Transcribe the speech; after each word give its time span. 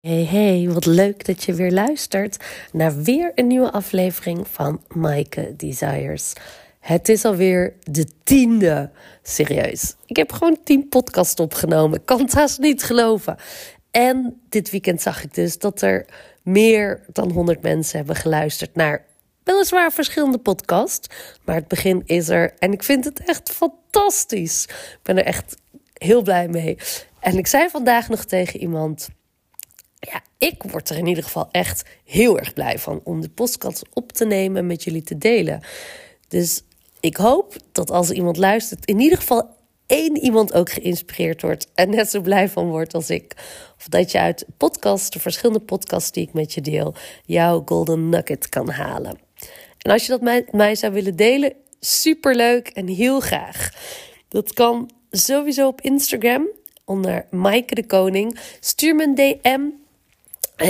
Hey 0.00 0.24
hey, 0.24 0.68
wat 0.72 0.86
leuk 0.86 1.24
dat 1.24 1.44
je 1.44 1.54
weer 1.54 1.70
luistert 1.70 2.36
naar 2.72 3.02
weer 3.02 3.32
een 3.34 3.46
nieuwe 3.46 3.72
aflevering 3.72 4.48
van 4.48 4.82
Maaike 4.88 5.54
Desires. 5.56 6.32
Het 6.78 7.08
is 7.08 7.24
alweer 7.24 7.74
de 7.80 8.06
tiende. 8.24 8.90
Serieus. 9.22 9.94
Ik 10.06 10.16
heb 10.16 10.32
gewoon 10.32 10.58
tien 10.64 10.88
podcasts 10.88 11.40
opgenomen. 11.40 11.98
Ik 11.98 12.06
kan 12.06 12.20
het 12.20 12.32
haast 12.32 12.58
niet 12.58 12.82
geloven. 12.82 13.36
En 13.90 14.40
dit 14.48 14.70
weekend 14.70 15.02
zag 15.02 15.24
ik 15.24 15.34
dus 15.34 15.58
dat 15.58 15.82
er 15.82 16.06
meer 16.42 17.04
dan 17.12 17.30
100 17.30 17.62
mensen 17.62 17.96
hebben 17.98 18.16
geluisterd 18.16 18.74
naar 18.74 19.04
weliswaar 19.44 19.92
verschillende 19.92 20.38
podcasts. 20.38 21.08
Maar 21.44 21.54
het 21.54 21.68
begin 21.68 22.02
is 22.04 22.28
er 22.28 22.54
en 22.58 22.72
ik 22.72 22.82
vind 22.82 23.04
het 23.04 23.24
echt 23.24 23.50
fantastisch. 23.50 24.64
Ik 24.94 25.00
ben 25.02 25.18
er 25.18 25.24
echt 25.24 25.56
heel 25.94 26.22
blij 26.22 26.48
mee. 26.48 26.78
En 27.20 27.38
ik 27.38 27.46
zei 27.46 27.68
vandaag 27.68 28.08
nog 28.08 28.24
tegen 28.24 28.60
iemand 28.60 29.08
ja, 30.00 30.22
ik 30.38 30.62
word 30.62 30.90
er 30.90 30.96
in 30.96 31.06
ieder 31.06 31.24
geval 31.24 31.48
echt 31.50 31.84
heel 32.04 32.38
erg 32.38 32.52
blij 32.52 32.78
van 32.78 33.00
om 33.04 33.20
de 33.20 33.28
podcast 33.28 33.82
op 33.92 34.12
te 34.12 34.24
nemen 34.24 34.58
en 34.58 34.66
met 34.66 34.84
jullie 34.84 35.02
te 35.02 35.18
delen. 35.18 35.62
Dus 36.28 36.62
ik 37.00 37.16
hoop 37.16 37.56
dat 37.72 37.90
als 37.90 38.10
iemand 38.10 38.36
luistert, 38.36 38.86
in 38.86 39.00
ieder 39.00 39.18
geval 39.18 39.48
één 39.86 40.16
iemand 40.16 40.52
ook 40.52 40.70
geïnspireerd 40.70 41.42
wordt 41.42 41.68
en 41.74 41.90
net 41.90 42.10
zo 42.10 42.20
blij 42.20 42.48
van 42.48 42.68
wordt 42.68 42.94
als 42.94 43.10
ik. 43.10 43.34
Of 43.78 43.88
dat 43.88 44.10
je 44.10 44.18
uit 44.18 44.46
podcast, 44.56 45.12
de 45.12 45.20
verschillende 45.20 45.64
podcasts 45.64 46.12
die 46.12 46.26
ik 46.26 46.32
met 46.32 46.54
je 46.54 46.60
deel, 46.60 46.94
jouw 47.24 47.62
golden 47.64 48.08
nugget 48.08 48.48
kan 48.48 48.70
halen. 48.70 49.18
En 49.78 49.90
als 49.90 50.06
je 50.06 50.12
dat 50.12 50.20
met 50.20 50.52
mij 50.52 50.74
zou 50.74 50.92
willen 50.92 51.16
delen, 51.16 51.52
superleuk 51.80 52.68
en 52.68 52.86
heel 52.86 53.20
graag. 53.20 53.70
Dat 54.28 54.52
kan 54.52 54.90
sowieso 55.10 55.66
op 55.66 55.80
Instagram 55.80 56.48
onder 56.84 57.26
Maaike 57.30 57.74
de 57.74 57.86
Koning. 57.86 58.38
Stuur 58.60 58.94
me 58.94 59.02
een 59.02 59.14
DM 59.14 59.79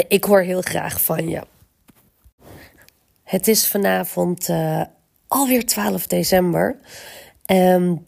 ik 0.09 0.25
hoor 0.25 0.41
heel 0.41 0.61
graag 0.61 1.03
van 1.03 1.29
je. 1.29 1.43
Het 3.25 3.49
is 3.49 3.67
vanavond 3.67 4.49
uh, 4.49 4.83
alweer 5.27 5.67
12 5.67 6.07
december. 6.07 6.77
Um, 7.47 8.07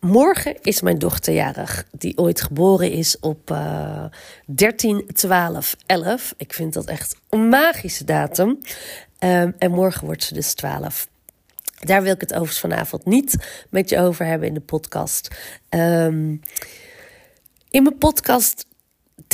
morgen 0.00 0.62
is 0.62 0.80
mijn 0.80 0.98
dochter 0.98 1.34
jarig, 1.34 1.86
die 1.90 2.18
ooit 2.18 2.40
geboren 2.40 2.90
is 2.90 3.20
op 3.20 3.50
uh, 3.50 4.04
13, 4.46 5.06
12, 5.12 5.76
11. 5.86 6.34
Ik 6.36 6.52
vind 6.52 6.72
dat 6.72 6.84
echt 6.84 7.16
een 7.28 7.48
magische 7.48 8.04
datum. 8.04 8.48
Um, 9.18 9.54
en 9.58 9.70
morgen 9.70 10.06
wordt 10.06 10.24
ze 10.24 10.34
dus 10.34 10.54
12. 10.54 11.08
Daar 11.78 12.02
wil 12.02 12.12
ik 12.12 12.20
het 12.20 12.32
overigens 12.32 12.60
vanavond 12.60 13.04
niet 13.04 13.36
met 13.70 13.88
je 13.88 13.98
over 13.98 14.26
hebben 14.26 14.48
in 14.48 14.54
de 14.54 14.60
podcast. 14.60 15.28
Um, 15.68 16.40
in 17.70 17.82
mijn 17.82 17.98
podcast 17.98 18.66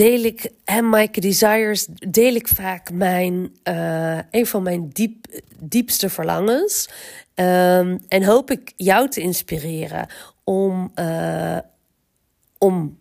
deel 0.00 0.24
ik, 0.24 0.50
en 0.64 0.88
Maaike 0.88 1.20
Desires, 1.20 1.86
deel 2.08 2.34
ik 2.34 2.48
vaak 2.48 2.90
mijn, 2.92 3.56
uh, 3.64 4.18
een 4.30 4.46
van 4.46 4.62
mijn 4.62 4.88
diep, 4.88 5.26
diepste 5.58 6.08
verlangens. 6.08 6.88
Um, 7.34 8.00
en 8.08 8.24
hoop 8.24 8.50
ik 8.50 8.72
jou 8.76 9.08
te 9.08 9.20
inspireren 9.20 10.06
om, 10.44 10.92
uh, 10.94 11.58
om 12.58 12.98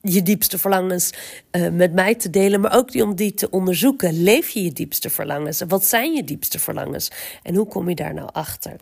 je 0.00 0.22
diepste 0.22 0.58
verlangens 0.58 1.12
uh, 1.52 1.68
met 1.68 1.92
mij 1.92 2.14
te 2.14 2.30
delen, 2.30 2.60
maar 2.60 2.76
ook 2.76 2.92
die, 2.92 3.02
om 3.02 3.14
die 3.14 3.34
te 3.34 3.50
onderzoeken. 3.50 4.22
Leef 4.22 4.48
je 4.48 4.62
je 4.62 4.72
diepste 4.72 5.10
verlangens? 5.10 5.62
Wat 5.68 5.84
zijn 5.84 6.12
je 6.12 6.24
diepste 6.24 6.58
verlangens? 6.58 7.10
En 7.42 7.54
hoe 7.54 7.66
kom 7.66 7.88
je 7.88 7.94
daar 7.94 8.14
nou 8.14 8.28
achter? 8.32 8.76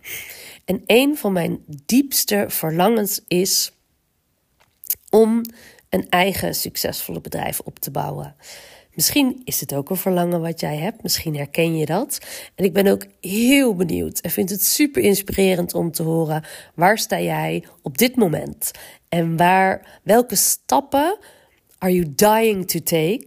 En 0.64 0.82
een 0.86 1.16
van 1.16 1.32
mijn 1.32 1.64
diepste 1.86 2.44
verlangens 2.48 3.20
is 3.28 3.72
om 5.10 5.42
een 5.90 6.08
eigen 6.08 6.54
succesvolle 6.54 7.20
bedrijf 7.20 7.60
op 7.60 7.78
te 7.78 7.90
bouwen. 7.90 8.34
Misschien 8.94 9.40
is 9.44 9.60
het 9.60 9.74
ook 9.74 9.90
een 9.90 9.96
verlangen 9.96 10.40
wat 10.40 10.60
jij 10.60 10.76
hebt. 10.76 11.02
Misschien 11.02 11.36
herken 11.36 11.76
je 11.76 11.86
dat. 11.86 12.18
En 12.54 12.64
ik 12.64 12.72
ben 12.72 12.86
ook 12.86 13.06
heel 13.20 13.74
benieuwd 13.74 14.20
en 14.20 14.30
vind 14.30 14.50
het 14.50 14.64
super 14.64 15.02
inspirerend 15.02 15.74
om 15.74 15.92
te 15.92 16.02
horen 16.02 16.44
waar 16.74 16.98
sta 16.98 17.20
jij 17.20 17.64
op 17.82 17.98
dit 17.98 18.16
moment 18.16 18.70
en 19.08 19.36
waar 19.36 20.00
welke 20.02 20.36
stappen 20.36 21.18
are 21.78 21.92
you 21.94 22.14
dying 22.14 22.68
to 22.68 22.80
take? 22.80 23.26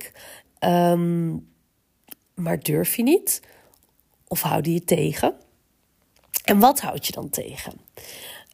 Um, 0.59 1.47
maar 2.34 2.59
durf 2.59 2.96
je 2.96 3.03
niet? 3.03 3.41
Of 4.28 4.41
houd 4.41 4.66
je 4.66 4.73
je 4.73 4.84
tegen? 4.84 5.34
En 6.44 6.59
wat 6.59 6.81
houd 6.81 7.06
je 7.06 7.12
dan 7.12 7.29
tegen? 7.29 7.73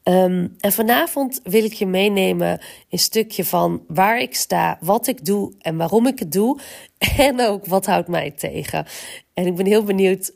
Um, 0.10 0.56
en 0.60 0.72
vanavond 0.72 1.40
wil 1.44 1.64
ik 1.64 1.74
je 1.74 1.86
meenemen 1.86 2.62
een 2.90 3.00
stukje 3.00 3.46
van 3.46 3.84
waar 3.88 4.20
ik 4.20 4.36
sta, 4.36 4.78
wat 4.82 5.08
ik 5.08 5.26
doe 5.26 5.54
en 5.60 5.78
waarom 5.78 6.08
ik 6.08 6.20
het 6.20 6.32
doe. 6.32 6.60
En 7.18 7.42
ook 7.42 7.66
wat 7.66 7.86
houdt 7.86 8.08
mij 8.08 8.32
tegen. 8.32 8.86
En 9.34 9.46
ik 9.46 9.56
ben 9.56 9.66
heel 9.66 9.84
benieuwd 9.84 10.34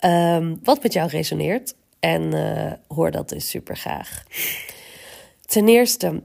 um, 0.00 0.60
wat 0.62 0.82
met 0.82 0.92
jou 0.92 1.08
resoneert. 1.08 1.74
En 1.98 2.34
uh, 2.34 2.72
hoor 2.88 3.10
dat 3.10 3.28
dus 3.28 3.48
super 3.48 3.76
graag. 3.76 4.24
Ten 5.46 5.68
eerste, 5.68 6.22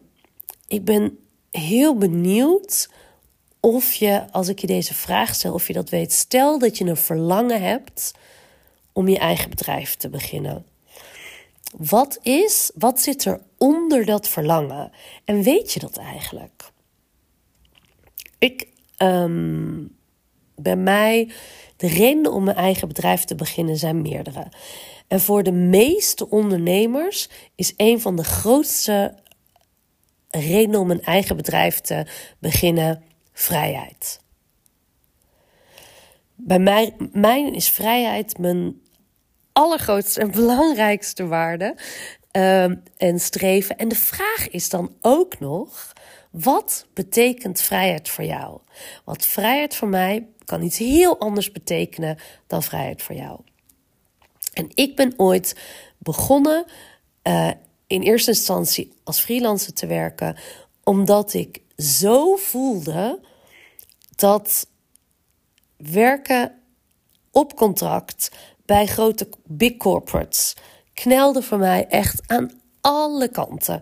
ik 0.68 0.86
ben 0.86 1.18
heel 1.52 1.98
benieuwd 1.98 2.90
of 3.60 3.94
je, 3.94 4.32
als 4.32 4.48
ik 4.48 4.60
je 4.60 4.68
deze 4.68 4.94
vraag 4.94 5.36
stel, 5.36 5.54
of 5.54 5.68
je 5.68 5.74
dat 5.74 5.90
weet. 5.90 6.14
Stel 6.14 6.60
dat 6.60 6.78
je 6.78 6.86
een 6.86 6.98
verlangen 6.98 7.62
hebt 7.62 8.14
om 8.92 9.08
je 9.08 9.18
eigen 9.18 9.50
bedrijf 9.50 9.96
te 9.96 10.10
beginnen. 10.10 10.66
Wat 11.78 12.20
is, 12.22 12.72
wat 12.76 13.00
zit 13.00 13.26
er 13.26 13.42
onder 13.58 14.06
dat 14.06 14.28
verlangen? 14.28 14.92
En 15.26 15.42
weet 15.44 15.72
je 15.72 15.80
dat 15.80 15.98
eigenlijk? 15.98 16.72
Ik, 18.38 18.68
um, 18.98 19.98
bij 20.56 20.76
mij, 20.76 21.32
de 21.78 21.88
redenen 21.88 22.34
om 22.34 22.44
mijn 22.44 22.58
eigen 22.58 22.88
bedrijf 22.88 23.24
te 23.24 23.36
beginnen 23.36 23.78
zijn 23.78 24.02
meerdere. 24.02 24.48
En 25.08 25.20
voor 25.22 25.44
de 25.44 25.52
meeste 25.52 26.30
ondernemers 26.30 27.30
is 27.56 27.74
een 27.78 28.02
van 28.02 28.16
de 28.16 28.24
grootste 28.24 29.16
redenen 30.30 30.80
om 30.80 30.92
een 30.92 31.04
eigen 31.04 31.36
bedrijf 31.36 31.82
te 31.82 32.06
beginnen 32.40 33.04
vrijheid. 33.34 34.20
Bij 36.36 36.60
mij, 36.60 36.96
mijn 37.12 37.54
is 37.54 37.70
vrijheid 37.70 38.38
mijn 38.38 38.82
allergrootste 39.56 40.20
en 40.20 40.32
belangrijkste 40.32 41.28
waarde 41.28 41.76
um, 42.32 42.84
en 42.98 43.20
streven. 43.20 43.78
En 43.78 43.88
de 43.88 43.96
vraag 43.96 44.50
is 44.50 44.70
dan 44.70 44.96
ook 45.02 45.40
nog: 45.40 45.94
wat 46.32 46.86
betekent 46.94 47.62
vrijheid 47.62 48.10
voor 48.10 48.24
jou? 48.24 48.60
Want 49.04 49.26
vrijheid 49.26 49.76
voor 49.76 49.88
mij 49.88 50.28
kan 50.46 50.62
iets 50.62 50.78
heel 50.78 51.20
anders 51.20 51.52
betekenen 51.52 52.18
dan 52.48 52.64
vrijheid 52.64 53.02
voor 53.02 53.16
jou. 53.16 53.40
En 54.54 54.72
ik 54.74 54.96
ben 54.96 55.14
ooit 55.18 55.56
begonnen 55.98 56.66
uh, 57.24 57.52
in 57.88 58.02
eerste 58.02 58.32
instantie 58.32 58.94
als 59.04 59.20
freelancer 59.20 59.74
te 59.74 59.88
werken, 59.88 60.38
omdat 60.84 61.34
ik 61.34 61.62
zo 61.78 62.36
voelde 62.36 63.20
dat 64.16 64.68
werken 65.78 66.60
op 67.32 67.56
contract 67.56 68.32
bij 68.66 68.86
grote 68.86 69.30
big 69.46 69.78
corporates 69.78 70.56
knelde 70.94 71.42
voor 71.42 71.58
mij 71.58 71.88
echt 71.90 72.22
aan 72.28 72.52
alle 72.82 73.28
kanten. 73.28 73.82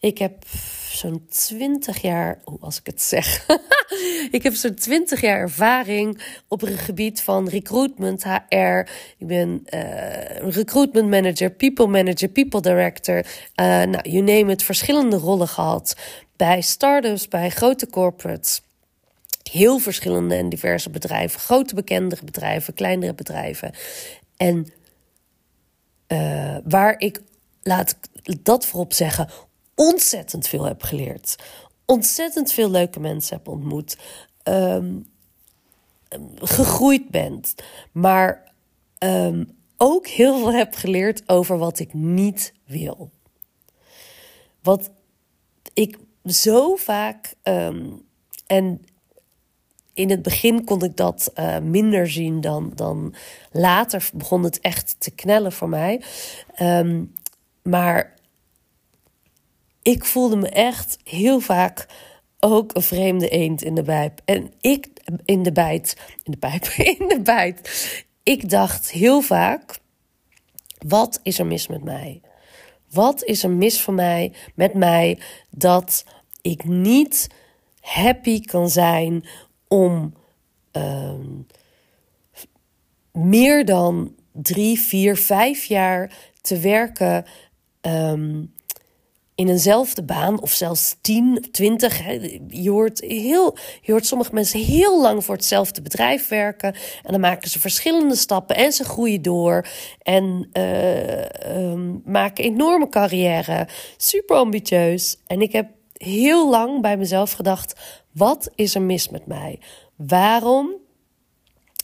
Ik 0.00 0.18
heb 0.18 0.44
zo'n 0.90 1.26
20 1.28 2.02
jaar, 2.02 2.40
hoe 2.44 2.58
als 2.60 2.78
ik 2.78 2.86
het 2.86 3.02
zeg? 3.02 3.46
ik 4.36 4.42
heb 4.42 4.54
zo'n 4.54 4.74
20 4.74 5.20
jaar 5.20 5.38
ervaring 5.38 6.22
op 6.48 6.62
een 6.62 6.78
gebied 6.78 7.22
van 7.22 7.48
recruitment, 7.48 8.24
HR. 8.24 8.90
Ik 9.18 9.26
ben 9.26 9.62
uh, 9.74 10.50
recruitment 10.50 11.08
manager, 11.08 11.50
people 11.50 11.86
manager, 11.86 12.28
people 12.28 12.60
director. 12.60 13.16
Uh, 13.16 13.26
nou, 13.66 14.10
you 14.10 14.22
name 14.22 14.52
it, 14.52 14.62
verschillende 14.62 15.16
rollen 15.16 15.48
gehad. 15.48 15.96
Bij 16.36 16.60
startups, 16.60 17.28
bij 17.28 17.50
grote 17.50 17.86
corporates 17.86 18.62
heel 19.50 19.78
verschillende 19.78 20.34
en 20.34 20.48
diverse 20.48 20.90
bedrijven. 20.90 21.40
Grote 21.40 21.74
bekendere 21.74 22.24
bedrijven, 22.24 22.74
kleinere 22.74 23.14
bedrijven. 23.14 23.72
En 24.36 24.72
uh, 26.08 26.56
waar 26.64 27.00
ik, 27.00 27.22
laat 27.62 27.96
ik 28.22 28.44
dat 28.44 28.66
voorop 28.66 28.92
zeggen, 28.92 29.28
ontzettend 29.74 30.48
veel 30.48 30.64
heb 30.64 30.82
geleerd. 30.82 31.36
Ontzettend 31.84 32.52
veel 32.52 32.70
leuke 32.70 33.00
mensen 33.00 33.36
heb 33.36 33.48
ontmoet. 33.48 33.98
Um, 34.44 35.06
gegroeid 36.34 37.08
bent. 37.08 37.54
Maar 37.92 38.52
um, 38.98 39.56
ook 39.76 40.06
heel 40.06 40.38
veel 40.38 40.52
heb 40.52 40.74
geleerd 40.74 41.28
over 41.28 41.58
wat 41.58 41.78
ik 41.78 41.94
niet 41.94 42.52
wil. 42.66 43.10
Wat 44.62 44.90
ik 45.72 45.98
zo 46.24 46.76
vaak. 46.76 47.34
Um, 47.42 48.02
en 48.46 48.84
in 49.94 50.10
het 50.10 50.22
begin 50.22 50.64
kon 50.64 50.84
ik 50.84 50.96
dat 50.96 51.32
uh, 51.34 51.58
minder 51.58 52.10
zien 52.10 52.40
dan, 52.40 52.72
dan 52.74 53.14
later 53.50 54.08
begon 54.14 54.42
het 54.44 54.60
echt 54.60 54.96
te 54.98 55.10
knellen 55.10 55.52
voor 55.52 55.68
mij. 55.68 56.02
Um, 56.60 57.12
maar 57.62 58.14
ik 59.82 60.04
voelde 60.04 60.36
me 60.36 60.48
echt 60.48 60.98
heel 61.04 61.40
vaak 61.40 61.86
ook 62.38 62.74
een 62.74 62.82
vreemde 62.82 63.28
eend 63.28 63.62
in 63.62 63.74
de 63.74 63.82
bijt. 63.82 64.22
En 64.24 64.52
ik 64.60 64.88
in 65.24 65.42
de 65.42 65.52
bijt, 65.52 65.96
in 66.22 66.32
de 66.32 66.38
pijp, 66.38 66.64
in 66.98 67.08
de 67.08 67.20
bijt. 67.22 67.70
Ik 68.22 68.50
dacht 68.50 68.90
heel 68.90 69.20
vaak: 69.20 69.78
wat 70.86 71.20
is 71.22 71.38
er 71.38 71.46
mis 71.46 71.66
met 71.66 71.84
mij? 71.84 72.20
Wat 72.90 73.24
is 73.24 73.42
er 73.42 73.50
mis 73.50 73.80
van 73.80 73.94
mij, 73.94 74.32
met 74.54 74.74
mij, 74.74 75.18
dat 75.50 76.04
ik 76.42 76.64
niet 76.64 77.28
happy 77.80 78.40
kan 78.40 78.70
zijn 78.70 79.24
om 79.74 80.14
ehm, 80.70 81.30
meer 83.12 83.64
dan 83.64 84.14
drie, 84.32 84.80
vier, 84.80 85.16
vijf 85.16 85.64
jaar 85.64 86.12
te 86.40 86.58
werken 86.58 87.24
ehm, 87.80 88.42
in 89.34 89.48
eenzelfde 89.48 90.02
baan, 90.02 90.40
of 90.40 90.50
zelfs 90.50 90.96
10, 91.00 91.46
20. 91.50 91.98
Je 92.48 92.70
hoort, 92.70 93.00
heel, 93.00 93.56
je 93.80 93.92
hoort 93.92 94.06
sommige 94.06 94.34
mensen 94.34 94.60
heel 94.60 95.00
lang 95.00 95.24
voor 95.24 95.34
hetzelfde 95.34 95.82
bedrijf 95.82 96.28
werken. 96.28 96.74
En 97.02 97.10
dan 97.10 97.20
maken 97.20 97.50
ze 97.50 97.60
verschillende 97.60 98.16
stappen 98.16 98.56
en 98.56 98.72
ze 98.72 98.84
groeien 98.84 99.22
door. 99.22 99.66
En 100.02 100.48
uh, 100.52 102.02
maken 102.04 102.44
enorme 102.44 102.88
carrière. 102.88 103.68
Super 103.96 104.36
ambitieus. 104.36 105.16
En 105.26 105.42
ik 105.42 105.52
heb 105.52 105.66
heel 106.04 106.50
lang 106.50 106.80
bij 106.80 106.96
mezelf 106.96 107.32
gedacht: 107.32 107.80
wat 108.12 108.50
is 108.54 108.74
er 108.74 108.82
mis 108.82 109.08
met 109.08 109.26
mij? 109.26 109.60
Waarom 109.96 110.70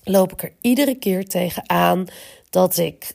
loop 0.05 0.33
ik 0.33 0.43
er 0.43 0.53
iedere 0.61 0.95
keer 0.95 1.27
tegenaan 1.27 2.07
dat 2.51 2.77
ik 2.77 3.15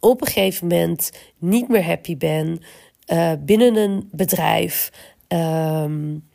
op 0.00 0.20
een 0.20 0.26
gegeven 0.26 0.66
moment 0.66 1.12
niet 1.38 1.68
meer 1.68 1.84
happy 1.84 2.16
ben? 2.16 2.62
uh, 3.12 3.32
binnen 3.38 3.76
een 3.76 4.08
bedrijf. 4.12 4.92
Um, 5.28 6.26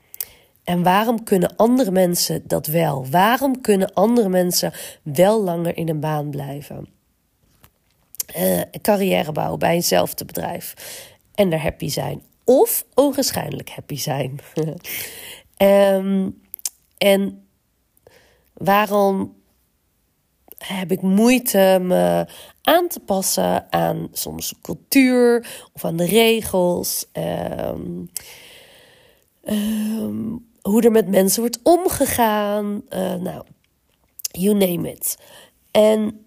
en 0.63 0.83
waarom 0.83 1.23
kunnen 1.23 1.55
andere 1.55 1.91
mensen 1.91 2.43
dat 2.47 2.67
wel? 2.67 3.07
Waarom 3.09 3.61
kunnen 3.61 3.93
andere 3.93 4.29
mensen 4.29 4.73
wel 5.03 5.43
langer 5.43 5.77
in 5.77 5.89
een 5.89 5.99
baan 5.99 6.29
blijven? 6.29 6.87
Uh, 8.37 8.61
carrière 8.81 9.31
bouwen 9.31 9.59
bij 9.59 9.73
eenzelfde 9.73 10.25
bedrijf 10.25 10.73
en 11.35 11.49
daar 11.49 11.61
happy 11.61 11.87
zijn. 11.87 12.21
Of 12.43 12.85
onwaarschijnlijk 12.93 13.69
happy 13.69 13.95
zijn. 13.95 14.39
um, 15.57 16.41
en 16.97 17.47
waarom 18.53 19.35
heb 20.57 20.91
ik 20.91 21.01
moeite 21.01 21.79
me 21.81 22.25
aan 22.61 22.87
te 22.87 22.99
passen 22.99 23.71
aan 23.71 24.07
soms 24.11 24.53
cultuur 24.61 25.47
of 25.73 25.85
aan 25.85 25.97
de 25.97 26.05
regels. 26.05 27.05
Um, 27.13 28.09
um, 29.43 30.51
hoe 30.61 30.81
er 30.81 30.91
met 30.91 31.07
mensen 31.07 31.41
wordt 31.41 31.59
omgegaan. 31.63 32.81
Uh, 32.89 33.13
nou, 33.13 33.45
you 34.31 34.55
name 34.55 34.91
it. 34.91 35.17
En 35.71 36.22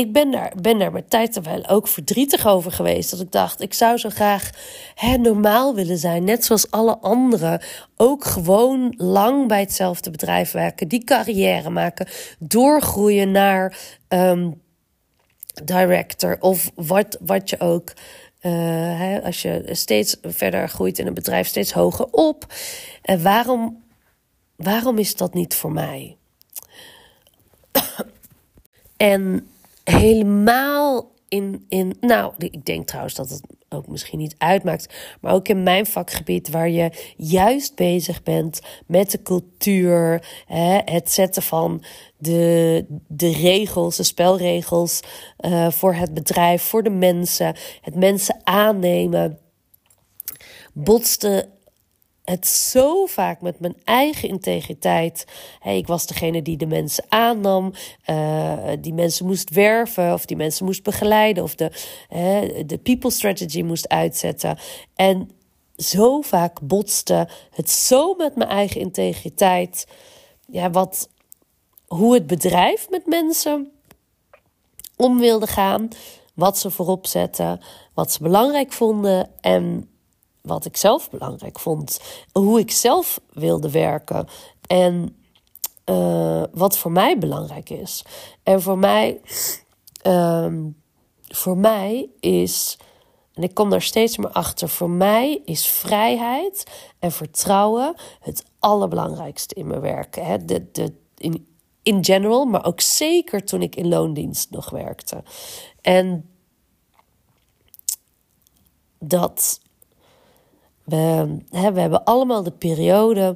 ik 0.00 0.12
ben 0.12 0.30
daar, 0.30 0.52
ben 0.60 0.78
daar 0.78 0.92
met 0.92 1.10
tijd 1.10 1.40
wel 1.40 1.68
ook 1.68 1.88
verdrietig 1.88 2.46
over 2.46 2.72
geweest. 2.72 3.10
Dat 3.10 3.20
ik 3.20 3.32
dacht, 3.32 3.60
ik 3.60 3.74
zou 3.74 3.96
zo 3.96 4.08
graag 4.08 4.50
hè, 4.94 5.16
normaal 5.16 5.74
willen 5.74 5.98
zijn. 5.98 6.24
Net 6.24 6.44
zoals 6.44 6.70
alle 6.70 6.98
anderen. 6.98 7.60
Ook 7.96 8.24
gewoon 8.24 8.94
lang 8.96 9.48
bij 9.48 9.60
hetzelfde 9.60 10.10
bedrijf 10.10 10.52
werken. 10.52 10.88
Die 10.88 11.04
carrière 11.04 11.70
maken. 11.70 12.08
Doorgroeien 12.38 13.30
naar 13.30 13.78
um, 14.08 14.62
director 15.64 16.36
of 16.40 16.70
wat, 16.74 17.18
wat 17.20 17.50
je 17.50 17.60
ook. 17.60 17.92
Uh, 18.42 18.52
hè, 18.98 19.22
als 19.22 19.42
je 19.42 19.68
steeds 19.70 20.16
verder 20.22 20.68
groeit 20.68 20.98
in 20.98 21.06
een 21.06 21.14
bedrijf, 21.14 21.46
steeds 21.46 21.72
hoger 21.72 22.06
op. 22.10 22.46
En 23.02 23.22
waarom, 23.22 23.82
waarom 24.56 24.98
is 24.98 25.16
dat 25.16 25.34
niet 25.34 25.54
voor 25.54 25.72
mij? 25.72 26.16
en 28.96 29.48
helemaal 29.84 31.10
in, 31.28 31.64
in. 31.68 31.96
Nou, 32.00 32.32
ik 32.38 32.64
denk 32.64 32.86
trouwens 32.86 33.14
dat 33.14 33.30
het 33.30 33.42
ook 33.68 33.88
misschien 33.88 34.18
niet 34.18 34.34
uitmaakt. 34.38 34.94
Maar 35.20 35.32
ook 35.32 35.48
in 35.48 35.62
mijn 35.62 35.86
vakgebied, 35.86 36.50
waar 36.50 36.68
je 36.68 37.12
juist 37.16 37.74
bezig 37.74 38.22
bent 38.22 38.60
met 38.86 39.10
de 39.10 39.22
cultuur. 39.22 40.26
Hè, 40.46 40.78
het 40.84 41.10
zetten 41.10 41.42
van 41.42 41.82
de, 42.16 42.84
de 43.08 43.32
regels, 43.32 43.96
de 43.96 44.02
spelregels 44.02 45.00
uh, 45.40 45.70
voor 45.70 45.94
het 45.94 46.14
bedrijf, 46.14 46.62
voor 46.62 46.82
de 46.82 46.90
mensen. 46.90 47.56
Het 47.80 47.94
mensen 47.94 48.40
aannemen. 48.44 49.38
Botste 50.72 51.48
het 52.24 52.46
zo 52.46 53.06
vaak 53.06 53.40
met 53.40 53.60
mijn 53.60 53.76
eigen 53.84 54.28
integriteit. 54.28 55.24
Ik 55.64 55.86
was 55.86 56.06
degene 56.06 56.42
die 56.42 56.56
de 56.56 56.66
mensen 56.66 57.04
aannam, 57.08 57.72
uh, 58.06 58.58
die 58.80 58.94
mensen 58.94 59.26
moest 59.26 59.50
werven 59.50 60.12
of 60.12 60.24
die 60.24 60.36
mensen 60.36 60.64
moest 60.64 60.82
begeleiden 60.82 61.42
of 61.42 61.54
de, 61.54 61.70
de 62.66 62.78
people 62.82 63.10
strategy 63.10 63.62
moest 63.62 63.88
uitzetten. 63.88 64.58
En 64.94 65.30
zo 65.76 66.20
vaak 66.20 66.60
botste 66.60 67.28
het 67.50 67.70
zo 67.70 68.14
met 68.14 68.36
mijn 68.36 68.50
eigen 68.50 68.80
integriteit. 68.80 69.86
Ja, 70.46 70.70
wat, 70.70 71.08
hoe 71.86 72.14
het 72.14 72.26
bedrijf 72.26 72.90
met 72.90 73.06
mensen 73.06 73.72
om 74.96 75.18
wilde 75.18 75.46
gaan, 75.46 75.88
wat 76.34 76.58
ze 76.58 76.70
voorop 76.70 77.06
zetten, 77.06 77.60
wat 77.94 78.12
ze 78.12 78.22
belangrijk 78.22 78.72
vonden 78.72 79.30
en 79.40 79.90
wat 80.42 80.64
ik 80.64 80.76
zelf 80.76 81.10
belangrijk 81.10 81.58
vond, 81.58 82.00
hoe 82.32 82.58
ik 82.58 82.70
zelf 82.70 83.20
wilde 83.32 83.70
werken 83.70 84.28
en 84.66 85.16
uh, 85.90 86.42
wat 86.52 86.78
voor 86.78 86.92
mij 86.92 87.18
belangrijk 87.18 87.70
is. 87.70 88.04
En 88.42 88.62
voor 88.62 88.78
mij, 88.78 89.20
uh, 90.06 90.54
voor 91.28 91.56
mij 91.56 92.08
is, 92.20 92.78
en 93.34 93.42
ik 93.42 93.54
kom 93.54 93.70
daar 93.70 93.82
steeds 93.82 94.16
meer 94.16 94.30
achter, 94.30 94.68
voor 94.68 94.90
mij 94.90 95.42
is 95.44 95.66
vrijheid 95.66 96.64
en 96.98 97.12
vertrouwen 97.12 97.94
het 98.20 98.44
allerbelangrijkste 98.58 99.54
in 99.54 99.66
mijn 99.66 99.80
werk. 99.80 100.14
Hè? 100.14 100.44
De, 100.44 100.70
de, 100.72 100.92
in, 101.16 101.46
in 101.82 102.04
general, 102.04 102.44
maar 102.44 102.64
ook 102.64 102.80
zeker 102.80 103.44
toen 103.44 103.62
ik 103.62 103.76
in 103.76 103.88
loondienst 103.88 104.50
nog 104.50 104.70
werkte. 104.70 105.22
En 105.80 106.30
dat 108.98 109.60
we, 110.90 111.36
hè, 111.50 111.72
we 111.72 111.80
hebben 111.80 112.04
allemaal 112.04 112.42
de 112.42 112.50
periode 112.50 113.34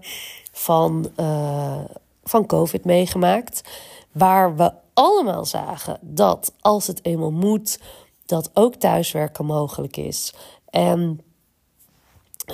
van, 0.53 1.11
uh, 1.21 1.85
van 2.25 2.47
COVID 2.47 2.85
meegemaakt. 2.85 3.62
Waar 4.12 4.57
we 4.57 4.73
allemaal 4.95 5.45
zagen 5.45 5.99
dat 6.00 6.52
als 6.61 6.87
het 6.87 7.05
eenmaal 7.05 7.33
moet, 7.33 7.81
dat 8.26 8.50
ook 8.55 8.75
thuiswerken 8.75 9.47
mogelijk 9.47 9.97
is. 9.97 10.35
En 10.71 11.21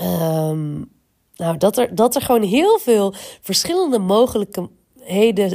um, 0.02 0.90
nou, 1.36 1.56
dat, 1.56 1.78
er, 1.78 1.94
dat 1.94 2.14
er 2.14 2.22
gewoon 2.22 2.42
heel 2.42 2.78
veel 2.78 3.14
verschillende 3.40 3.98
mogelijke 3.98 4.68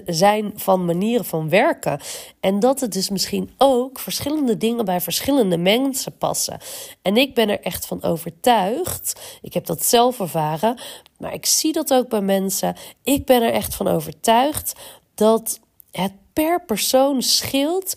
zijn 0.06 0.54
van 0.56 0.86
manieren 0.86 1.26
van 1.26 1.50
werken. 1.50 2.00
En 2.40 2.60
dat 2.60 2.80
het 2.80 2.94
dus 2.94 3.10
misschien 3.10 3.54
ook 3.58 4.00
verschillende 4.00 4.58
dingen 4.58 4.86
bij 4.86 5.02
verschillende 5.02 5.58
mensen 5.58 6.18
passen. 6.18 6.60
En 7.02 7.18
ik 7.18 7.34
ben 7.34 7.50
er 7.50 7.62
echt 7.62 7.86
van 7.86 8.04
overtuigd. 8.04 9.40
Ik 9.42 9.54
heb 9.54 9.66
dat 9.66 9.84
zelf 9.84 10.20
ervaren, 10.20 10.80
maar 11.18 11.34
ik 11.34 11.46
zie 11.46 11.74
dat 11.74 11.94
ook 11.94 12.10
bij 12.10 12.22
mensen. 12.22 12.76
Ik 13.04 13.26
ben 13.26 13.42
er 13.42 13.54
echt 13.54 13.76
van 13.76 13.88
overtuigd 13.88 14.74
dat 15.16 15.60
het 15.92 16.14
per 16.34 16.66
persoon 16.66 17.22
scheelt 17.22 17.96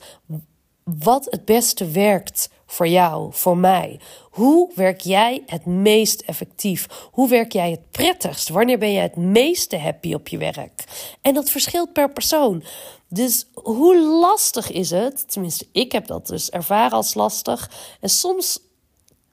wat 0.85 1.27
het 1.31 1.45
beste 1.45 1.91
werkt 1.91 2.49
voor 2.71 2.89
jou, 2.89 3.29
voor 3.33 3.57
mij. 3.57 4.01
Hoe 4.31 4.71
werk 4.75 5.01
jij 5.01 5.43
het 5.47 5.67
meest 5.67 6.21
effectief? 6.21 7.09
Hoe 7.13 7.29
werk 7.29 7.53
jij 7.53 7.71
het 7.71 7.91
prettigst? 7.91 8.49
Wanneer 8.49 8.79
ben 8.79 8.93
jij 8.93 9.03
het 9.03 9.17
meeste 9.17 9.79
happy 9.79 10.15
op 10.15 10.29
je 10.29 10.39
werk? 10.39 10.85
En 11.21 11.35
dat 11.35 11.51
verschilt 11.51 11.93
per 11.93 12.13
persoon. 12.13 12.63
Dus 13.09 13.47
hoe 13.55 13.99
lastig 13.99 14.71
is 14.71 14.91
het? 14.91 15.31
Tenminste, 15.31 15.67
ik 15.73 15.93
heb 15.93 16.07
dat 16.07 16.27
dus 16.27 16.51
ervaren 16.51 16.97
als 16.97 17.15
lastig. 17.15 17.71
En 18.01 18.09
soms 18.09 18.61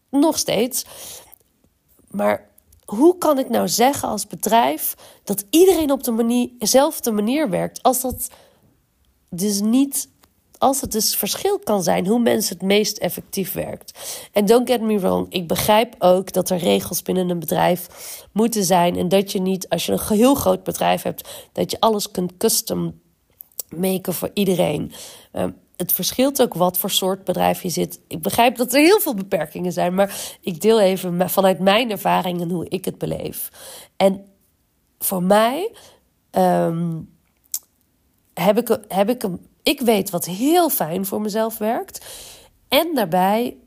nog 0.09 0.37
steeds. 0.37 0.85
Maar 2.09 2.49
hoe 2.85 3.17
kan 3.17 3.39
ik 3.39 3.49
nou 3.49 3.67
zeggen 3.67 4.09
als 4.09 4.27
bedrijf 4.27 4.95
dat 5.23 5.45
iedereen 5.49 5.91
op 5.91 6.05
manier, 6.07 6.49
dezelfde 6.59 7.11
manier 7.11 7.49
werkt, 7.49 7.83
als 7.83 8.01
dat 8.01 8.27
dus 9.29 9.61
niet 9.61 10.09
als 10.65 10.81
het 10.81 10.91
dus 10.91 11.15
verschil 11.15 11.59
kan 11.59 11.83
zijn 11.83 12.07
hoe 12.07 12.19
mensen 12.19 12.53
het 12.57 12.65
meest 12.65 12.97
effectief 12.97 13.53
werkt. 13.53 13.99
En 14.31 14.45
don't 14.45 14.69
get 14.69 14.81
me 14.81 14.99
wrong, 14.99 15.25
ik 15.29 15.47
begrijp 15.47 15.95
ook 15.99 16.33
dat 16.33 16.49
er 16.49 16.57
regels 16.57 17.01
binnen 17.01 17.29
een 17.29 17.39
bedrijf 17.39 17.87
moeten 18.31 18.63
zijn. 18.63 18.95
En 18.95 19.09
dat 19.09 19.31
je 19.31 19.41
niet, 19.41 19.69
als 19.69 19.85
je 19.85 19.91
een 19.91 20.17
heel 20.17 20.35
groot 20.35 20.63
bedrijf 20.63 21.01
hebt, 21.01 21.29
dat 21.51 21.71
je 21.71 21.79
alles 21.79 22.11
kunt 22.11 22.37
custom 22.37 23.01
maken 23.75 24.13
voor 24.13 24.29
iedereen. 24.33 24.91
Ehm, 25.31 25.51
het 25.75 25.91
verschilt 25.91 26.41
ook 26.41 26.53
wat 26.53 26.77
voor 26.77 26.91
soort 26.91 27.23
bedrijf 27.23 27.61
je 27.61 27.69
zit. 27.69 27.99
Ik 28.07 28.21
begrijp 28.21 28.55
dat 28.55 28.73
er 28.73 28.79
heel 28.79 28.99
veel 28.99 29.15
beperkingen 29.15 29.71
zijn, 29.71 29.93
maar 29.93 30.37
ik 30.41 30.61
deel 30.61 30.79
even 30.79 31.29
vanuit 31.29 31.59
mijn 31.59 31.91
ervaringen 31.91 32.49
hoe 32.49 32.65
ik 32.69 32.85
het 32.85 32.97
beleef. 32.97 33.49
En 33.97 34.25
voor 34.99 35.23
mij 35.23 35.71
ehm, 36.31 36.99
heb 38.33 38.57
ik, 38.57 38.79
heb 38.87 39.09
ik 39.09 39.23
een. 39.23 39.53
Ik 39.65 39.81
weet 39.81 40.09
wat 40.09 40.25
heel 40.25 40.69
fijn 40.69 41.05
voor 41.05 41.21
mezelf 41.21 41.57
werkt. 41.57 42.05
En 42.67 42.95
daarbij, 42.95 43.57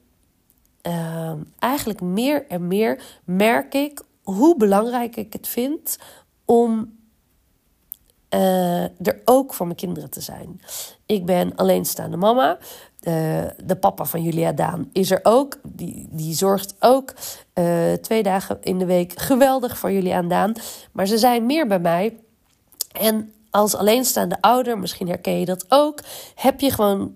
ehm, 0.81 1.39
eigenlijk 1.59 2.01
meer 2.01 2.47
en 2.47 2.67
meer 2.67 3.03
merk 3.25 3.75
ik 3.75 4.03
hoe 4.23 4.57
belangrijk 4.57 5.17
ik 5.17 5.33
het 5.33 5.49
vind 5.49 5.99
om 6.45 6.99
uh, 8.35 8.83
er 8.83 9.21
ook 9.25 9.55
voor 9.55 9.67
mijn 9.67 9.79
kinderen 9.79 10.11
te 10.11 10.21
zijn. 10.21 10.61
Ik 11.07 11.27
ben 11.27 11.57
alleenstaande 11.57 12.17
mama. 12.17 12.59
De, 13.01 13.77
papa 13.81 14.05
van 14.05 14.23
Julia 14.23 14.53
Daan 14.53 14.89
is 14.93 15.11
er 15.11 15.21
ook. 15.23 15.59
Die, 15.63 16.09
die 16.11 16.35
zorgt 16.35 16.75
ook 16.81 17.15
uh, 17.55 17.93
twee 17.93 18.23
dagen 18.23 18.59
in 18.63 18.79
de 18.79 18.87
week 18.87 19.19
geweldig 19.19 19.79
voor 19.79 19.93
Julia 19.93 20.23
Daan. 20.23 20.53
Maar 20.93 21.07
ze 21.07 21.19
zijn 21.19 21.47
meer 21.47 21.67
bij 21.67 21.81
mij. 21.81 22.17
En 23.01 23.33
als 23.51 23.75
alleenstaande 23.75 24.41
ouder, 24.41 24.79
misschien 24.79 25.09
herken 25.09 25.39
je 25.39 25.45
dat 25.45 25.65
ook, 25.69 26.01
heb 26.35 26.61
je 26.61 26.71
gewoon 26.71 27.15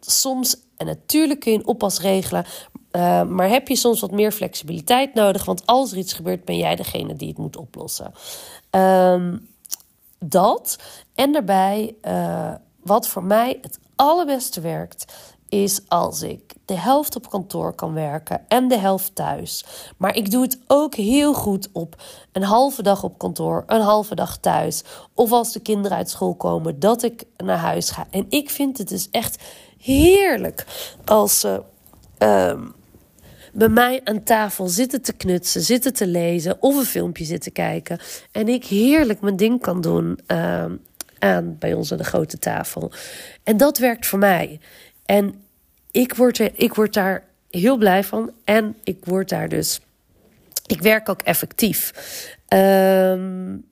soms, 0.00 0.56
en 0.76 0.86
natuurlijk 0.86 1.40
kun 1.40 1.52
je 1.52 1.58
een 1.58 1.66
oppas 1.66 2.00
regelen, 2.00 2.44
uh, 2.92 3.22
maar 3.22 3.48
heb 3.48 3.68
je 3.68 3.76
soms 3.76 4.00
wat 4.00 4.10
meer 4.10 4.32
flexibiliteit 4.32 5.14
nodig? 5.14 5.44
Want 5.44 5.66
als 5.66 5.92
er 5.92 5.98
iets 5.98 6.12
gebeurt, 6.12 6.44
ben 6.44 6.56
jij 6.56 6.76
degene 6.76 7.16
die 7.16 7.28
het 7.28 7.38
moet 7.38 7.56
oplossen. 7.56 8.12
Um, 8.70 9.48
dat. 10.18 10.78
En 11.14 11.32
daarbij, 11.32 11.94
uh, 12.02 12.54
wat 12.82 13.08
voor 13.08 13.24
mij 13.24 13.58
het 13.60 13.78
allerbeste 13.96 14.60
werkt, 14.60 15.12
is 15.50 15.80
als 15.88 16.22
ik 16.22 16.54
de 16.64 16.78
helft 16.78 17.16
op 17.16 17.30
kantoor 17.30 17.74
kan 17.74 17.92
werken 17.92 18.40
en 18.48 18.68
de 18.68 18.78
helft 18.78 19.14
thuis. 19.14 19.64
Maar 19.96 20.16
ik 20.16 20.30
doe 20.30 20.42
het 20.42 20.58
ook 20.66 20.94
heel 20.94 21.34
goed 21.34 21.68
op 21.72 22.02
een 22.32 22.42
halve 22.42 22.82
dag 22.82 23.02
op 23.02 23.18
kantoor, 23.18 23.64
een 23.66 23.80
halve 23.80 24.14
dag 24.14 24.38
thuis. 24.38 24.82
Of 25.14 25.32
als 25.32 25.52
de 25.52 25.60
kinderen 25.60 25.96
uit 25.96 26.10
school 26.10 26.34
komen, 26.34 26.78
dat 26.78 27.02
ik 27.02 27.24
naar 27.36 27.58
huis 27.58 27.90
ga. 27.90 28.06
En 28.10 28.26
ik 28.28 28.50
vind 28.50 28.78
het 28.78 28.88
dus 28.88 29.08
echt 29.10 29.42
heerlijk 29.78 30.66
als 31.04 31.40
ze. 31.40 31.62
Uh, 32.18 32.60
bij 33.52 33.68
mij 33.68 34.00
aan 34.04 34.22
tafel 34.22 34.68
zitten 34.68 35.02
te 35.02 35.12
knutsen, 35.12 35.62
zitten 35.62 35.94
te 35.94 36.06
lezen 36.06 36.56
of 36.60 36.76
een 36.76 36.84
filmpje 36.84 37.24
zitten 37.24 37.52
kijken. 37.52 37.98
En 38.32 38.48
ik 38.48 38.64
heerlijk 38.64 39.20
mijn 39.20 39.36
ding 39.36 39.60
kan 39.60 39.80
doen 39.80 40.18
uh, 40.26 40.64
aan 41.18 41.56
bij 41.58 41.74
ons 41.74 41.92
aan 41.92 41.98
de 41.98 42.04
grote 42.04 42.38
tafel. 42.38 42.92
En 43.44 43.56
dat 43.56 43.78
werkt 43.78 44.06
voor 44.06 44.18
mij. 44.18 44.60
En 45.10 45.44
ik 45.90 46.14
word, 46.14 46.38
ik 46.38 46.74
word 46.74 46.94
daar 46.94 47.24
heel 47.50 47.76
blij 47.76 48.04
van. 48.04 48.32
En 48.44 48.76
ik 48.84 49.04
word 49.04 49.28
daar 49.28 49.48
dus. 49.48 49.80
Ik 50.66 50.80
werk 50.80 51.08
ook 51.08 51.22
effectief 51.22 51.92
um, 52.48 53.64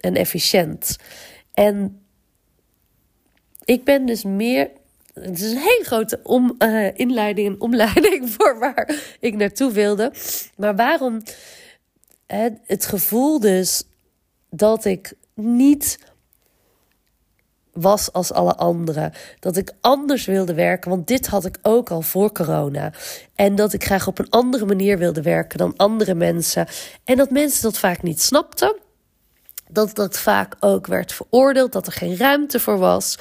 en 0.00 0.14
efficiënt. 0.14 0.96
En 1.54 2.02
ik 3.64 3.84
ben 3.84 4.06
dus 4.06 4.24
meer 4.24 4.70
het 5.14 5.40
is 5.40 5.50
een 5.50 5.58
hele 5.58 5.84
grote 5.84 6.20
om, 6.22 6.54
uh, 6.58 6.98
inleiding 6.98 7.48
en 7.48 7.60
omleiding 7.60 8.30
voor 8.36 8.58
waar 8.58 9.16
ik 9.20 9.34
naartoe 9.34 9.72
wilde. 9.72 10.12
Maar 10.56 10.76
waarom 10.76 11.22
het 12.66 12.86
gevoel 12.86 13.40
dus 13.40 13.82
dat 14.50 14.84
ik 14.84 15.14
niet 15.34 15.98
was 17.74 18.12
als 18.12 18.32
alle 18.32 18.54
anderen. 18.54 19.12
Dat 19.40 19.56
ik 19.56 19.72
anders 19.80 20.26
wilde 20.26 20.54
werken, 20.54 20.90
want 20.90 21.06
dit 21.06 21.26
had 21.26 21.44
ik 21.44 21.58
ook 21.62 21.90
al 21.90 22.02
voor 22.02 22.32
corona. 22.32 22.92
En 23.34 23.54
dat 23.54 23.72
ik 23.72 23.84
graag 23.84 24.06
op 24.06 24.18
een 24.18 24.30
andere 24.30 24.66
manier 24.66 24.98
wilde 24.98 25.22
werken 25.22 25.58
dan 25.58 25.76
andere 25.76 26.14
mensen. 26.14 26.66
En 27.04 27.16
dat 27.16 27.30
mensen 27.30 27.62
dat 27.62 27.78
vaak 27.78 28.02
niet 28.02 28.22
snapten. 28.22 28.76
Dat 29.68 29.94
dat 29.94 30.18
vaak 30.18 30.56
ook 30.60 30.86
werd 30.86 31.12
veroordeeld, 31.12 31.72
dat 31.72 31.86
er 31.86 31.92
geen 31.92 32.16
ruimte 32.16 32.60
voor 32.60 32.78
was. 32.78 33.18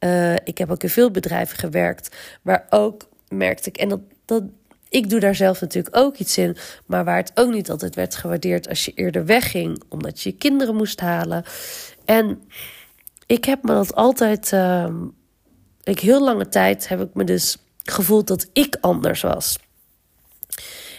Uh, 0.00 0.34
ik 0.34 0.58
heb 0.58 0.70
ook 0.70 0.82
in 0.82 0.88
veel 0.88 1.10
bedrijven 1.10 1.58
gewerkt, 1.58 2.16
waar 2.42 2.66
ook 2.70 3.08
merkte 3.28 3.68
ik, 3.68 3.76
en 3.76 3.88
dat, 3.88 4.00
dat, 4.24 4.42
ik 4.88 5.10
doe 5.10 5.20
daar 5.20 5.34
zelf 5.34 5.60
natuurlijk 5.60 5.96
ook 5.96 6.16
iets 6.16 6.38
in, 6.38 6.56
maar 6.86 7.04
waar 7.04 7.16
het 7.16 7.32
ook 7.34 7.52
niet 7.52 7.70
altijd 7.70 7.94
werd 7.94 8.16
gewaardeerd 8.16 8.68
als 8.68 8.84
je 8.84 8.92
eerder 8.94 9.24
wegging, 9.24 9.82
omdat 9.88 10.20
je 10.20 10.30
je 10.30 10.36
kinderen 10.36 10.76
moest 10.76 11.00
halen. 11.00 11.44
En 12.04 12.42
ik 13.26 13.44
heb 13.44 13.62
me 13.62 13.72
dat 13.72 13.94
altijd, 13.94 14.52
uh, 14.52 14.94
ik 15.82 16.00
heel 16.00 16.24
lange 16.24 16.48
tijd 16.48 16.88
heb 16.88 17.00
ik 17.00 17.14
me 17.14 17.24
dus 17.24 17.56
gevoeld 17.82 18.26
dat 18.26 18.48
ik 18.52 18.76
anders 18.80 19.22
was. 19.22 19.58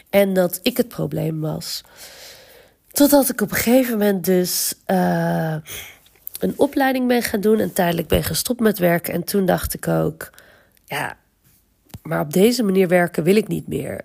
En 0.10 0.34
dat 0.34 0.60
ik 0.64 0.78
het 0.78 0.88
probleem 0.88 1.42
was. 1.42 1.84
Totdat 2.88 3.30
ik 3.30 3.42
op 3.42 3.52
een 3.52 3.58
gegeven 3.58 3.92
moment 3.92 4.26
dus. 4.26 4.74
Uh, 4.88 5.56
een 6.40 6.54
opleiding 6.56 7.08
ben 7.08 7.22
gaan 7.22 7.42
doen 7.42 7.60
en 7.60 7.74
tijdelijk 7.74 8.08
ben 8.08 8.24
gestopt 8.24 8.60
met 8.60 8.78
werken. 8.78 9.14
En 9.14 9.24
toen 9.24 9.46
dacht 9.46 9.74
ik 9.74 9.88
ook, 9.88 10.30
ja, 10.86 11.18
maar 12.04 12.20
op 12.20 12.34
deze 12.34 12.64
manier 12.64 12.88
werken 12.88 13.24
wil 13.24 13.36
ik 13.36 13.48
niet 13.48 13.68
meer. 13.68 14.02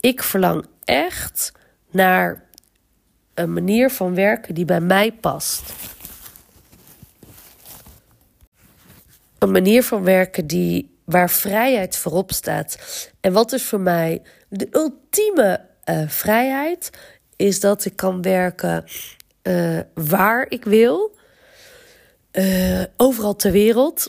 Ik 0.00 0.22
verlang 0.22 0.66
echt 0.84 1.52
naar 1.90 2.44
een 3.34 3.52
manier 3.52 3.90
van 3.90 4.14
werken 4.14 4.54
die 4.54 4.64
bij 4.64 4.80
mij 4.80 5.12
past. 5.12 5.72
Een 9.46 9.52
manier 9.52 9.82
van 9.82 10.04
werken 10.04 10.46
die, 10.46 10.98
waar 11.04 11.30
vrijheid 11.30 11.96
voorop 11.96 12.32
staat. 12.32 12.78
En 13.20 13.32
wat 13.32 13.52
is 13.52 13.62
voor 13.62 13.80
mij 13.80 14.22
de 14.48 14.68
ultieme 14.70 15.60
uh, 15.90 16.08
vrijheid? 16.08 16.90
Is 17.36 17.60
dat 17.60 17.84
ik 17.84 17.96
kan 17.96 18.22
werken 18.22 18.84
uh, 19.42 19.80
waar 19.94 20.46
ik 20.48 20.64
wil 20.64 21.16
uh, 22.32 22.82
overal 22.96 23.36
ter 23.36 23.52
wereld. 23.52 24.06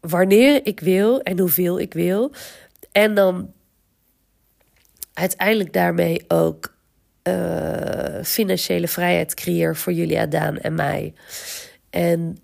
Wanneer 0.00 0.66
ik 0.66 0.80
wil 0.80 1.20
en 1.20 1.38
hoeveel 1.38 1.80
ik 1.80 1.92
wil. 1.92 2.32
En 2.92 3.14
dan 3.14 3.52
uiteindelijk 5.12 5.72
daarmee 5.72 6.24
ook 6.28 6.74
financiële 8.22 8.88
vrijheid 8.88 9.34
creëer 9.34 9.76
voor 9.76 9.92
Julia 9.92 10.26
Daan 10.26 10.58
en 10.58 10.74
mij. 10.74 11.14
En 11.90 12.38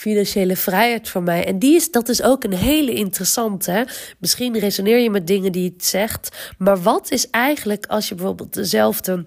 financiële 0.00 0.56
vrijheid 0.56 1.08
voor 1.08 1.22
mij. 1.22 1.46
En 1.46 1.58
die 1.58 1.74
is, 1.74 1.90
dat 1.90 2.08
is 2.08 2.22
ook 2.22 2.44
een 2.44 2.54
hele 2.54 2.92
interessante. 2.92 3.86
Misschien 4.18 4.58
resoneer 4.58 4.98
je 4.98 5.10
met 5.10 5.26
dingen 5.26 5.52
die 5.52 5.72
het 5.72 5.84
zegt. 5.84 6.54
Maar 6.58 6.82
wat 6.82 7.10
is 7.10 7.30
eigenlijk 7.30 7.86
als 7.86 8.08
je 8.08 8.14
bijvoorbeeld 8.14 8.54
dezelfde 8.54 9.26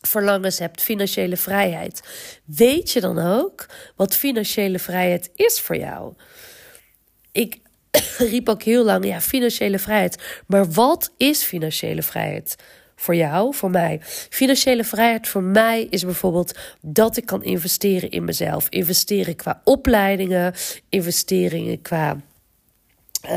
verlangens 0.00 0.58
hebt, 0.58 0.82
financiële 0.82 1.36
vrijheid. 1.36 2.02
Weet 2.44 2.90
je 2.90 3.00
dan 3.00 3.18
ook 3.18 3.66
wat 3.96 4.16
financiële 4.16 4.78
vrijheid 4.78 5.30
is 5.34 5.60
voor 5.60 5.76
jou? 5.76 6.14
Ik 7.32 7.56
riep 8.32 8.48
ook 8.48 8.62
heel 8.62 8.84
lang, 8.84 9.06
ja, 9.06 9.20
financiële 9.20 9.78
vrijheid. 9.78 10.42
Maar 10.46 10.72
wat 10.72 11.12
is 11.16 11.42
financiële 11.42 12.02
vrijheid? 12.02 12.56
Voor 12.96 13.14
jou, 13.14 13.54
voor 13.54 13.70
mij. 13.70 14.00
Financiële 14.28 14.84
vrijheid 14.84 15.28
voor 15.28 15.42
mij 15.42 15.86
is 15.90 16.04
bijvoorbeeld 16.04 16.58
dat 16.80 17.16
ik 17.16 17.26
kan 17.26 17.42
investeren 17.42 18.10
in 18.10 18.24
mezelf. 18.24 18.66
Investeren 18.68 19.36
qua 19.36 19.60
opleidingen, 19.64 20.54
investeringen 20.88 21.82
qua 21.82 22.16
uh, 23.24 23.30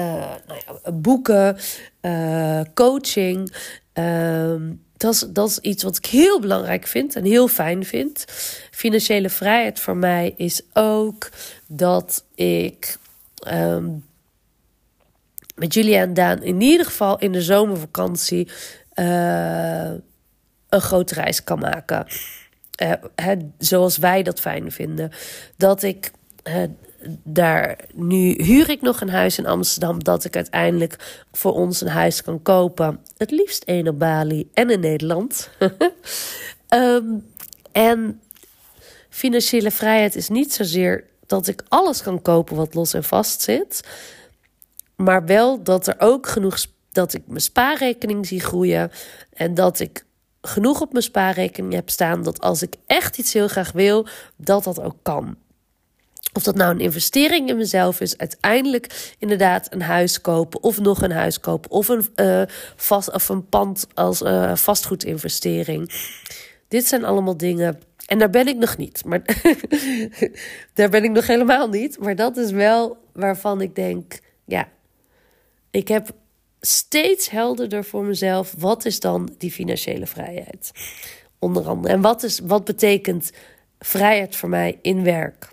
nou 0.48 0.62
ja, 0.66 0.92
boeken, 0.92 1.58
uh, 2.02 2.62
coaching. 2.74 3.54
Uh, 3.94 4.56
dat 4.98 5.14
is, 5.14 5.20
dat 5.20 5.50
is 5.50 5.60
iets 5.60 5.84
wat 5.84 5.98
ik 5.98 6.06
heel 6.06 6.40
belangrijk 6.40 6.88
vind 6.88 7.16
en 7.16 7.24
heel 7.24 7.48
fijn 7.48 7.86
vind. 7.86 8.26
Financiële 8.72 9.30
vrijheid 9.30 9.80
voor 9.80 9.98
mij 9.98 10.34
is 10.38 10.62
ook 10.74 11.30
dat 11.68 12.26
ik 12.36 12.98
um, 13.52 14.06
met 15.56 15.74
Julia 15.74 16.02
en 16.02 16.14
Daan 16.14 16.44
in 16.44 16.62
ieder 16.62 16.86
geval 16.86 17.20
in 17.20 17.32
de 17.32 17.42
zomervakantie 17.42 18.48
uh, 19.00 19.92
een 20.70 20.82
grote 20.82 21.14
reis 21.14 21.44
kan 21.44 21.60
maken. 21.60 22.08
Uh, 22.82 23.32
zoals 23.58 23.98
wij 23.98 24.24
dat 24.24 24.40
fijn 24.40 24.72
vinden. 24.72 25.12
Dat 25.58 25.84
ik 25.84 26.12
daar, 27.24 27.78
nu 27.94 28.44
huur 28.44 28.70
ik 28.70 28.82
nog 28.82 29.02
een 29.02 29.10
huis 29.10 29.38
in 29.38 29.46
Amsterdam, 29.46 30.04
dat 30.04 30.24
ik 30.24 30.36
uiteindelijk 30.36 31.24
voor 31.32 31.54
ons 31.54 31.82
een 31.82 31.88
huis 31.88 32.24
kan 32.24 32.42
kopen. 32.42 33.00
Het 33.18 33.32
liefst 33.32 33.64
één 33.64 33.88
op 33.88 34.00
Bali 34.00 34.50
en 34.54 34.70
in 34.70 34.80
Nederland. 34.80 35.50
um, 36.70 37.26
en 37.72 38.22
financiële 39.10 39.72
vrijheid 39.72 40.16
is 40.16 40.30
niet 40.30 40.54
zozeer 40.54 41.04
dat 41.26 41.48
ik 41.48 41.64
alles 41.68 42.02
kan 42.02 42.22
kopen 42.22 42.56
wat 42.56 42.74
los 42.74 42.94
en 42.94 43.04
vast 43.04 43.42
zit, 43.42 43.88
maar 44.96 45.26
wel 45.26 45.64
dat 45.64 45.88
er 45.88 45.96
ook 45.98 46.28
genoeg 46.28 46.58
dat 46.98 47.14
ik 47.14 47.22
mijn 47.28 47.42
spaarrekening 47.42 48.28
zie 48.28 48.40
groeien 48.40 48.92
en 49.34 49.54
dat 49.54 49.80
ik 49.80 50.06
genoeg 50.42 50.82
op 50.82 50.92
mijn 50.92 51.04
spaarrekening 51.04 51.74
heb 51.74 51.90
staan 51.90 52.24
dat 52.24 52.42
als 52.42 52.62
ik 52.62 52.76
echt 52.86 53.18
iets 53.18 53.34
heel 53.34 53.48
graag 53.48 53.72
wil, 53.72 54.08
dat 54.36 54.64
dat 54.64 54.82
ook 54.82 54.98
kan 55.02 55.38
Of 56.34 56.44
dat 56.44 56.56
nou 56.56 56.72
een 56.72 56.80
investering 56.80 57.50
in 57.50 57.58
mezelf 57.58 58.02
is, 58.02 58.18
uiteindelijk 58.18 59.16
inderdaad 59.20 59.74
een 59.74 59.82
huis 59.82 60.22
kopen 60.22 60.64
of 60.64 60.80
nog 60.80 61.02
een 61.02 61.12
huis 61.12 61.40
kopen 61.40 61.72
of 61.72 61.88
een, 61.88 62.08
uh, 62.16 62.42
vast, 62.76 63.14
of 63.14 63.30
een 63.30 63.50
pand 63.50 63.88
als 63.94 64.22
uh, 64.22 64.56
vastgoedinvestering. 64.56 65.92
Dit 66.68 66.88
zijn 66.88 67.06
allemaal 67.06 67.38
dingen. 67.38 67.80
En 68.06 68.20
daar 68.20 68.30
ben 68.30 68.48
ik 68.48 68.58
nog 68.58 68.78
niet. 68.78 69.06
Maar 69.06 69.22
daar 70.74 70.90
ben 70.90 71.04
ik 71.04 71.12
nog 71.12 71.28
helemaal 71.28 71.70
niet. 71.70 72.00
Maar 72.00 72.16
dat 72.16 72.38
is 72.38 72.52
wel 72.52 72.98
waarvan 73.14 73.62
ik 73.62 73.76
denk: 73.76 74.20
ja, 74.46 74.68
ik 75.72 75.88
heb 75.88 76.16
steeds 76.68 77.30
helderder 77.30 77.84
voor 77.84 78.04
mezelf. 78.04 78.54
Wat 78.58 78.86
is 78.86 79.00
dan 79.00 79.30
die 79.38 79.52
financiële 79.52 80.08
vrijheid? 80.08 80.72
Onder 81.40 81.68
andere. 81.68 81.94
En 81.94 82.02
wat, 82.02 82.24
is, 82.24 82.40
wat 82.40 82.66
betekent 82.66 83.32
vrijheid 83.80 84.36
voor 84.36 84.50
mij 84.50 84.80
in 84.82 85.04
werk? 85.04 85.48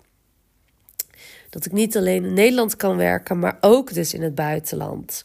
Dat 1.50 1.64
ik 1.64 1.72
niet 1.72 1.96
alleen 1.96 2.24
in 2.24 2.34
Nederland 2.34 2.76
kan 2.76 2.96
werken, 2.96 3.38
maar 3.38 3.58
ook 3.60 3.94
dus 3.94 4.14
in 4.14 4.22
het 4.22 4.34
buitenland. 4.34 5.22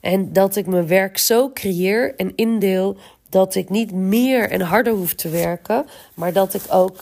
En 0.00 0.32
dat 0.32 0.56
ik 0.56 0.66
mijn 0.66 0.86
werk 0.86 1.18
zo 1.18 1.52
creëer 1.52 2.14
en 2.14 2.32
indeel 2.34 2.96
dat 3.28 3.54
ik 3.54 3.68
niet 3.68 3.92
meer 3.92 4.50
en 4.50 4.60
harder 4.60 4.92
hoef 4.92 5.14
te 5.14 5.28
werken, 5.28 5.86
maar 6.14 6.32
dat 6.32 6.54
ik 6.54 6.62
ook 6.70 6.96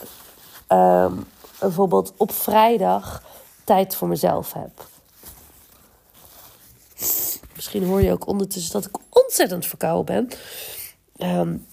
ehm, 0.67 1.13
bijvoorbeeld 1.59 2.13
op 2.17 2.31
vrijdag 2.31 3.23
tijd 3.63 3.95
voor 3.95 4.07
mezelf 4.07 4.53
heb. 4.53 4.87
Misschien 7.57 7.83
hoor 7.83 8.01
je 8.01 8.11
ook 8.11 8.27
ondertussen 8.27 8.73
dat 8.73 8.85
ik 8.85 8.97
ontzettend 9.09 9.65
verkouden 9.65 10.05
ben. 10.05 10.39
Um, 11.37 11.65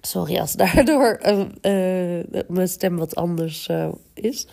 sorry 0.00 0.38
als 0.38 0.52
daardoor 0.52 1.20
uh, 1.22 1.38
uh, 1.38 2.44
mijn 2.48 2.68
stem 2.68 2.96
wat 2.96 3.14
anders 3.14 3.68
uh, 3.68 3.88
is. 4.14 4.46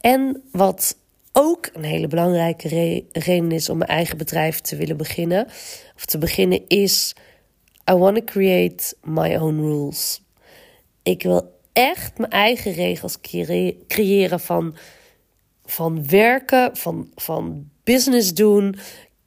En 0.00 0.42
wat 0.52 0.96
ook 1.32 1.70
een 1.72 1.84
hele 1.84 2.06
belangrijke 2.06 2.68
re 2.68 3.04
reden 3.12 3.52
is 3.52 3.68
om 3.68 3.78
mijn 3.78 3.90
eigen 3.90 4.16
bedrijf 4.16 4.60
te 4.60 4.76
willen 4.76 4.96
beginnen, 4.96 5.46
of 5.96 6.04
te 6.04 6.18
beginnen, 6.18 6.66
is: 6.68 7.14
I 7.90 7.94
want 7.94 8.16
to 8.16 8.24
create 8.24 8.94
my 9.02 9.36
own 9.36 9.60
rules. 9.60 10.22
Ik 11.02 11.22
wil 11.22 11.60
echt 11.72 12.18
mijn 12.18 12.30
eigen 12.30 12.72
regels 12.72 13.20
creëren 13.86 14.40
van, 14.40 14.76
van 15.64 16.08
werken, 16.08 16.76
van, 16.76 17.10
van 17.14 17.70
business 17.92 18.34
doen, 18.34 18.74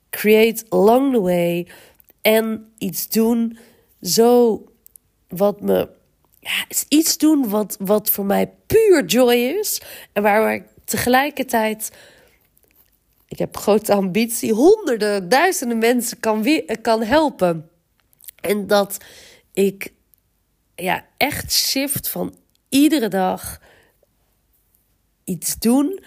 create 0.09 0.65
along 0.69 1.13
the 1.13 1.21
way 1.21 1.67
en 2.21 2.71
iets 2.77 3.09
doen 3.09 3.57
zo 4.01 4.63
wat 5.27 5.61
me 5.61 5.89
ja, 6.39 6.65
iets 6.87 7.17
doen 7.17 7.49
wat, 7.49 7.77
wat 7.79 8.09
voor 8.09 8.25
mij 8.25 8.53
puur 8.65 9.05
joy 9.05 9.33
is. 9.33 9.81
En 10.13 10.23
waar 10.23 10.53
ik 10.53 10.63
tegelijkertijd. 10.85 11.91
Ik 13.27 13.37
heb 13.37 13.57
grote 13.57 13.93
ambitie, 13.93 14.53
honderden, 14.53 15.29
duizenden 15.29 15.77
mensen 15.77 16.19
kan, 16.19 16.45
kan 16.81 17.03
helpen. 17.03 17.69
En 18.35 18.67
dat 18.67 18.97
ik 19.53 19.93
ja, 20.75 21.05
echt 21.17 21.51
shift 21.51 22.09
van 22.09 22.35
iedere 22.69 23.07
dag 23.07 23.61
iets 25.23 25.59
doen. 25.59 26.03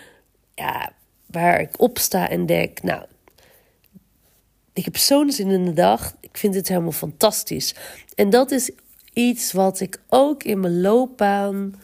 Ja, 0.55 0.93
waar 1.35 1.61
ik 1.61 1.81
opsta 1.81 2.29
en 2.29 2.47
denk, 2.47 2.83
nou, 2.83 3.05
ik 4.73 4.85
heb 4.85 4.97
zo'n 4.97 5.33
zin 5.33 5.51
in 5.51 5.65
de 5.65 5.73
dag. 5.73 6.17
Ik 6.21 6.37
vind 6.37 6.55
het 6.55 6.69
helemaal 6.69 6.93
fantastisch. 6.93 7.75
En 8.15 8.31
dat 8.31 8.51
is 8.51 8.71
iets 9.13 9.53
wat 9.53 9.81
ik 9.81 10.01
ook 10.09 10.43
in 10.43 10.61
mijn 10.61 10.81
loopbaan. 10.81 11.75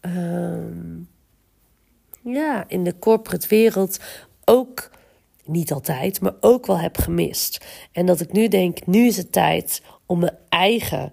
Ehm, 0.00 0.98
ja, 2.22 2.64
in 2.68 2.84
de 2.84 2.98
corporate 2.98 3.48
wereld 3.48 3.98
ook 4.44 4.90
niet 5.44 5.72
altijd, 5.72 6.20
maar 6.20 6.34
ook 6.40 6.66
wel 6.66 6.78
heb 6.78 6.96
gemist. 6.96 7.66
En 7.92 8.06
dat 8.06 8.20
ik 8.20 8.32
nu 8.32 8.48
denk, 8.48 8.86
nu 8.86 9.06
is 9.06 9.16
het 9.16 9.32
tijd 9.32 9.82
om 10.06 10.18
mijn 10.18 10.36
eigen 10.48 11.12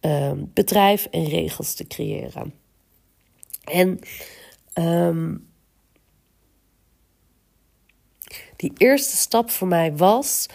ehm, 0.00 0.44
bedrijf 0.54 1.06
en 1.10 1.24
regels 1.24 1.74
te 1.74 1.86
creëren. 1.86 2.54
En 3.64 3.98
ehm, 4.72 5.34
die 8.62 8.72
eerste 8.76 9.16
stap 9.16 9.50
voor 9.50 9.68
mij 9.68 9.96
was 9.96 10.46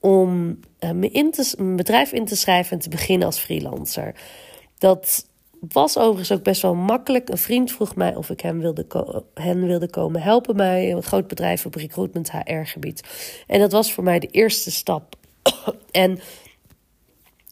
om 0.00 0.58
uh, 0.80 0.90
me 0.90 1.10
in 1.10 1.30
te, 1.30 1.54
mijn 1.56 1.76
bedrijf 1.76 2.12
in 2.12 2.24
te 2.24 2.36
schrijven 2.36 2.72
en 2.72 2.82
te 2.82 2.88
beginnen 2.88 3.26
als 3.26 3.38
freelancer. 3.38 4.14
Dat 4.78 5.26
was 5.60 5.98
overigens 5.98 6.32
ook 6.32 6.42
best 6.42 6.62
wel 6.62 6.74
makkelijk. 6.74 7.28
Een 7.28 7.38
vriend 7.38 7.72
vroeg 7.72 7.94
mij 7.94 8.14
of 8.16 8.30
ik 8.30 8.40
hem 8.40 8.60
wilde, 8.60 8.86
hen 9.34 9.66
wilde 9.66 9.90
komen 9.90 10.22
helpen 10.22 10.56
bij 10.56 10.92
een 10.92 11.02
groot 11.02 11.26
bedrijf 11.26 11.66
op 11.66 11.74
recruitment 11.74 12.30
HR-gebied. 12.32 13.02
En 13.46 13.60
dat 13.60 13.72
was 13.72 13.92
voor 13.92 14.04
mij 14.04 14.18
de 14.18 14.26
eerste 14.26 14.70
stap. 14.70 15.16
en 15.90 16.18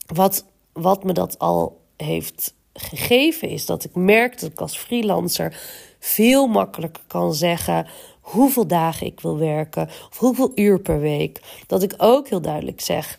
wat, 0.06 0.44
wat 0.72 1.04
me 1.04 1.12
dat 1.12 1.38
al 1.38 1.80
heeft 1.96 2.54
gegeven 2.72 3.48
is 3.48 3.66
dat 3.66 3.84
ik 3.84 3.94
merk 3.94 4.40
dat 4.40 4.50
ik 4.50 4.60
als 4.60 4.78
freelancer 4.78 5.60
veel 5.98 6.46
makkelijker 6.46 7.02
kan 7.06 7.34
zeggen 7.34 7.86
hoeveel 8.20 8.66
dagen 8.66 9.06
ik 9.06 9.20
wil 9.20 9.38
werken 9.38 9.88
of 10.10 10.18
hoeveel 10.18 10.52
uur 10.54 10.80
per 10.80 11.00
week. 11.00 11.40
Dat 11.66 11.82
ik 11.82 11.94
ook 11.96 12.28
heel 12.28 12.40
duidelijk 12.40 12.80
zeg: 12.80 13.18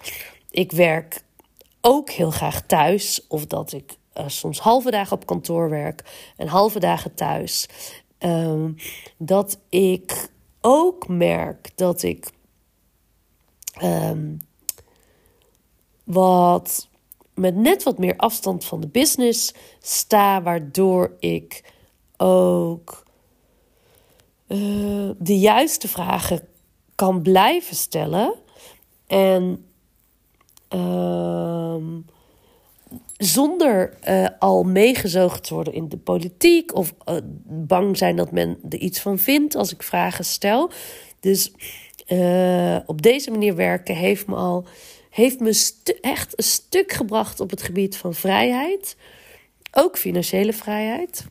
ik 0.50 0.72
werk 0.72 1.24
ook 1.82 2.10
heel 2.10 2.32
graag 2.32 2.62
thuis 2.66 3.28
of 3.28 3.46
dat 3.46 3.74
ik 3.74 3.98
uh, 4.18 4.28
soms 4.28 4.60
halve 4.60 4.92
dagen 4.92 5.16
op 5.16 5.26
kantoor 5.26 5.70
werk 5.70 6.32
en 6.38 6.48
halve 6.48 6.80
dagen 6.80 7.14
thuis. 7.14 7.68
Um, 8.20 8.76
dat 9.18 9.60
ik 9.70 10.30
ook 10.62 11.08
merk 11.08 11.72
dat 11.76 12.04
ik 12.04 12.30
um, 13.84 14.42
wat 16.04 16.90
met 17.34 17.56
net 17.56 17.84
wat 17.84 17.98
meer 17.98 18.18
afstand 18.18 18.66
van 18.66 18.82
de 18.82 18.88
business 18.88 19.54
sta, 19.80 20.42
waardoor 20.42 21.16
ik 21.20 21.74
ook 22.18 23.01
uh, 24.52 25.10
de 25.18 25.40
juiste 25.40 25.88
vragen 25.88 26.48
kan 26.96 27.22
blijven 27.22 27.76
stellen 27.76 28.34
en 29.08 29.66
uh, 30.76 31.76
zonder 33.18 33.98
uh, 34.10 34.28
al 34.40 34.64
meegezogen 34.64 35.42
te 35.42 35.54
worden 35.54 35.74
in 35.74 35.90
de 35.90 35.98
politiek 35.98 36.76
of 36.76 36.94
uh, 37.10 37.16
bang 37.48 37.98
zijn 37.98 38.16
dat 38.16 38.32
men 38.32 38.58
er 38.70 38.80
iets 38.80 39.00
van 39.00 39.20
vindt 39.20 39.56
als 39.56 39.74
ik 39.74 39.84
vragen 39.84 40.26
stel. 40.26 40.72
Dus 41.20 41.52
op 42.86 43.02
deze 43.02 43.32
manier 43.32 43.56
werken 43.56 43.96
heeft 43.96 44.28
me 44.28 44.36
al 44.36 44.66
heeft 45.12 45.40
me 45.40 45.72
echt 46.02 46.38
een 46.38 46.44
stuk 46.44 46.92
gebracht 46.92 47.40
op 47.40 47.50
het 47.50 47.62
gebied 47.62 47.98
van 47.98 48.14
vrijheid, 48.14 48.96
ook 49.72 49.98
financiële 49.98 50.54
vrijheid. 50.54 51.26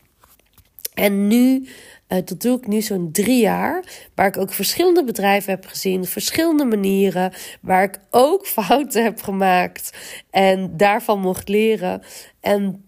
En 0.94 1.26
nu 1.26 1.68
uh, 2.12 2.18
dat 2.24 2.40
doe 2.40 2.58
ik 2.58 2.66
nu 2.66 2.80
zo'n 2.80 3.12
drie 3.12 3.40
jaar. 3.40 3.84
Waar 4.14 4.26
ik 4.26 4.36
ook 4.36 4.52
verschillende 4.52 5.04
bedrijven 5.04 5.50
heb 5.52 5.66
gezien. 5.66 6.04
Verschillende 6.04 6.64
manieren. 6.64 7.32
Waar 7.60 7.82
ik 7.82 7.98
ook 8.10 8.46
fouten 8.56 9.02
heb 9.02 9.22
gemaakt. 9.22 9.96
En 10.30 10.76
daarvan 10.76 11.20
mocht 11.20 11.48
leren. 11.48 12.02
En 12.40 12.84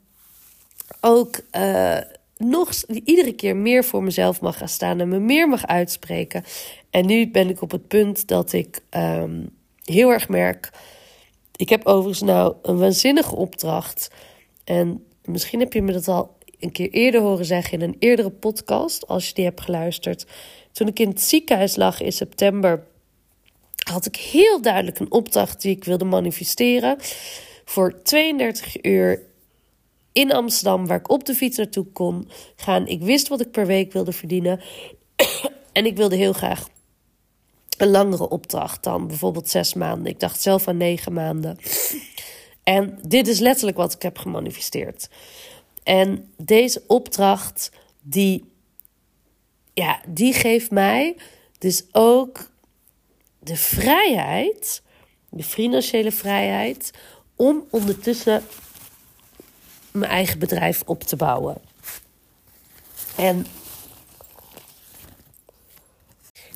ook 1.00 1.40
uh, 1.56 1.98
nog 2.36 2.72
iedere 3.04 3.32
keer 3.32 3.56
meer 3.56 3.84
voor 3.84 4.02
mezelf 4.02 4.40
mag 4.40 4.58
gaan 4.58 4.68
staan. 4.68 5.00
En 5.00 5.08
me 5.08 5.18
meer 5.18 5.48
mag 5.48 5.66
uitspreken. 5.66 6.44
En 6.90 7.06
nu 7.06 7.30
ben 7.30 7.48
ik 7.48 7.62
op 7.62 7.70
het 7.70 7.88
punt 7.88 8.28
dat 8.28 8.52
ik 8.52 8.80
um, 8.90 9.48
heel 9.84 10.10
erg 10.10 10.28
merk. 10.28 10.70
Ik 11.56 11.68
heb 11.68 11.86
overigens 11.86 12.22
nou 12.22 12.54
een 12.62 12.78
waanzinnige 12.78 13.36
opdracht. 13.36 14.10
En 14.64 15.04
misschien 15.24 15.60
heb 15.60 15.72
je 15.72 15.82
me 15.82 15.92
dat 15.92 16.08
al 16.08 16.36
een 16.62 16.72
keer 16.72 16.90
eerder 16.90 17.20
horen 17.20 17.44
zeggen 17.44 17.72
in 17.72 17.88
een 17.88 17.96
eerdere 17.98 18.30
podcast, 18.30 19.06
als 19.06 19.28
je 19.28 19.34
die 19.34 19.44
hebt 19.44 19.60
geluisterd. 19.60 20.26
Toen 20.72 20.88
ik 20.88 20.98
in 20.98 21.08
het 21.08 21.20
ziekenhuis 21.20 21.76
lag 21.76 22.00
in 22.00 22.12
september, 22.12 22.86
had 23.88 24.06
ik 24.06 24.16
heel 24.16 24.62
duidelijk 24.62 24.98
een 24.98 25.12
opdracht 25.12 25.62
die 25.62 25.76
ik 25.76 25.84
wilde 25.84 26.04
manifesteren. 26.04 26.96
Voor 27.64 28.02
32 28.02 28.84
uur 28.84 29.22
in 30.12 30.32
Amsterdam, 30.32 30.86
waar 30.86 30.98
ik 30.98 31.10
op 31.10 31.24
de 31.24 31.34
fiets 31.34 31.56
naartoe 31.56 31.86
kon 31.92 32.28
gaan. 32.56 32.86
Ik 32.86 33.02
wist 33.02 33.28
wat 33.28 33.40
ik 33.40 33.50
per 33.50 33.66
week 33.66 33.92
wilde 33.92 34.12
verdienen. 34.12 34.60
en 35.72 35.86
ik 35.86 35.96
wilde 35.96 36.16
heel 36.16 36.32
graag 36.32 36.68
een 37.76 37.90
langere 37.90 38.28
opdracht 38.28 38.82
dan 38.82 39.06
bijvoorbeeld 39.06 39.48
zes 39.48 39.74
maanden. 39.74 40.12
Ik 40.12 40.20
dacht 40.20 40.40
zelf 40.40 40.68
aan 40.68 40.76
negen 40.76 41.12
maanden. 41.12 41.58
En 42.62 42.98
dit 43.06 43.28
is 43.28 43.38
letterlijk 43.38 43.76
wat 43.76 43.94
ik 43.94 44.02
heb 44.02 44.18
gemanifesteerd. 44.18 45.08
En 45.82 46.32
deze 46.36 46.82
opdracht, 46.86 47.70
die, 48.00 48.52
ja, 49.74 50.00
die 50.08 50.32
geeft 50.32 50.70
mij 50.70 51.16
dus 51.58 51.84
ook 51.92 52.50
de 53.38 53.56
vrijheid, 53.56 54.82
de 55.28 55.42
financiële 55.42 56.12
vrijheid, 56.12 56.90
om 57.36 57.66
ondertussen 57.70 58.42
mijn 59.90 60.10
eigen 60.10 60.38
bedrijf 60.38 60.82
op 60.86 61.02
te 61.02 61.16
bouwen. 61.16 61.60
En, 63.16 63.46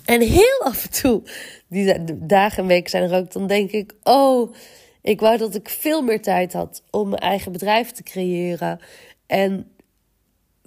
en 0.05 0.21
heel 0.21 0.61
af 0.65 0.85
en 0.85 0.91
toe, 0.91 1.23
die 1.69 2.05
dagen 2.27 2.63
en 2.63 2.67
weken 2.67 2.91
zijn 2.91 3.11
er 3.11 3.19
ook, 3.19 3.33
dan 3.33 3.47
denk 3.47 3.71
ik: 3.71 3.95
oh, 4.03 4.55
ik 5.03 5.21
wou 5.21 5.37
dat 5.37 5.55
ik 5.55 5.69
veel 5.69 6.03
meer 6.03 6.23
tijd 6.23 6.53
had 6.53 6.83
om 6.91 7.09
mijn 7.09 7.23
eigen 7.23 7.53
bedrijf 7.53 7.93
te 7.93 8.03
creëren. 8.03 8.81
En 9.27 9.71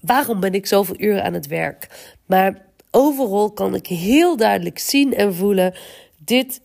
waarom 0.02 0.39
ben 0.39 0.54
ik 0.54 0.65
zoveel 0.65 1.00
uren 1.00 1.24
aan 1.24 1.34
het 1.34 1.48
werk? 1.48 2.12
Maar 2.26 2.65
overal 2.91 3.52
kan 3.52 3.76
ik 3.76 3.88
heel 3.88 4.38
duidelijk 4.38 4.80
zien 4.80 5.13
en 5.13 5.36
voelen: 5.36 5.74
dit, 6.17 6.62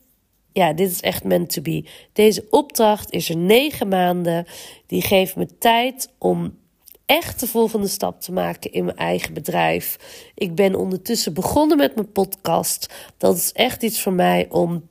ja, 0.52 0.72
dit 0.72 0.90
is 0.90 1.00
echt 1.00 1.24
meant 1.24 1.52
to 1.52 1.62
be. 1.62 1.84
Deze 2.12 2.46
opdracht 2.50 3.10
is 3.10 3.28
er 3.28 3.36
negen 3.36 3.88
maanden. 3.88 4.46
Die 4.86 5.02
geeft 5.02 5.36
me 5.36 5.58
tijd 5.58 6.12
om 6.18 6.58
echt 7.06 7.40
de 7.40 7.46
volgende 7.46 7.88
stap 7.88 8.20
te 8.20 8.32
maken 8.32 8.72
in 8.72 8.84
mijn 8.84 8.96
eigen 8.96 9.34
bedrijf. 9.34 9.98
Ik 10.34 10.54
ben 10.54 10.74
ondertussen 10.74 11.34
begonnen 11.34 11.76
met 11.76 11.94
mijn 11.94 12.12
podcast. 12.12 12.94
Dat 13.16 13.36
is 13.36 13.52
echt 13.52 13.82
iets 13.82 14.02
voor 14.02 14.12
mij 14.12 14.46
om 14.50 14.88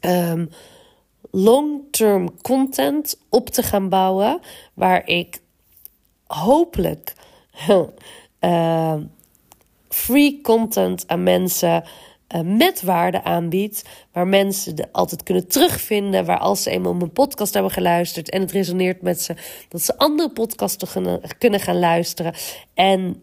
um, 0.00 0.50
long-term 1.30 2.40
content 2.42 3.18
op 3.28 3.48
te 3.48 3.62
gaan 3.62 3.88
bouwen. 3.88 4.40
Waar 4.74 5.06
ik 5.06 5.40
hopelijk 6.28 7.14
uh, 8.40 8.94
free 9.88 10.40
content 10.42 11.04
aan 11.06 11.22
mensen 11.22 11.84
uh, 12.34 12.40
met 12.40 12.82
waarde 12.82 13.22
aanbied. 13.22 13.84
Waar 14.12 14.26
mensen 14.26 14.76
de 14.76 14.92
altijd 14.92 15.22
kunnen 15.22 15.48
terugvinden. 15.48 16.24
Waar 16.24 16.38
als 16.38 16.62
ze 16.62 16.70
eenmaal 16.70 16.94
mijn 16.94 17.12
podcast 17.12 17.54
hebben 17.54 17.72
geluisterd 17.72 18.30
en 18.30 18.40
het 18.40 18.52
resoneert 18.52 19.02
met 19.02 19.22
ze, 19.22 19.34
dat 19.68 19.82
ze 19.82 19.98
andere 19.98 20.30
podcasts 20.30 20.96
kunnen 21.38 21.60
gaan 21.60 21.78
luisteren. 21.78 22.34
En 22.74 23.22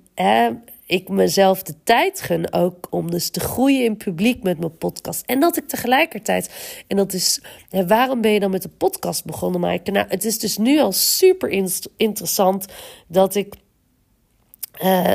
ik 0.85 1.09
mezelf 1.09 1.63
de 1.63 1.73
tijd 1.83 2.21
gun 2.21 2.53
ook 2.53 2.87
om 2.89 3.11
dus 3.11 3.29
te 3.29 3.39
groeien 3.39 3.83
in 3.83 3.97
publiek 3.97 4.43
met 4.43 4.59
mijn 4.59 4.77
podcast. 4.77 5.25
En 5.25 5.39
dat 5.39 5.57
ik 5.57 5.67
tegelijkertijd, 5.67 6.51
en 6.87 6.97
dat 6.97 7.13
is, 7.13 7.41
waarom 7.69 8.21
ben 8.21 8.31
je 8.31 8.39
dan 8.39 8.51
met 8.51 8.61
de 8.61 8.69
podcast 8.69 9.25
begonnen, 9.25 9.61
Maaike? 9.61 9.91
Nou, 9.91 10.07
het 10.09 10.25
is 10.25 10.39
dus 10.39 10.57
nu 10.57 10.79
al 10.79 10.91
super 10.91 11.49
interessant 11.97 12.65
dat 13.07 13.35
ik 13.35 13.55
uh, 14.83 15.11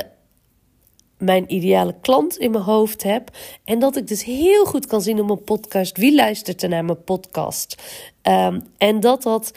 mijn 1.19 1.55
ideale 1.55 1.95
klant 2.01 2.39
in 2.39 2.51
mijn 2.51 2.65
hoofd 2.65 3.03
heb. 3.03 3.31
En 3.65 3.79
dat 3.79 3.97
ik 3.97 4.07
dus 4.07 4.25
heel 4.25 4.65
goed 4.65 4.87
kan 4.87 5.03
zien 5.03 5.21
op 5.21 5.27
mijn 5.27 5.45
podcast 5.45 5.97
wie 5.97 6.15
luistert 6.15 6.63
er 6.63 6.69
naar 6.69 6.85
mijn 6.85 7.05
podcast. 7.05 7.83
Um, 8.23 8.63
en 8.79 9.01
dat 9.01 9.23
dat. 9.23 9.53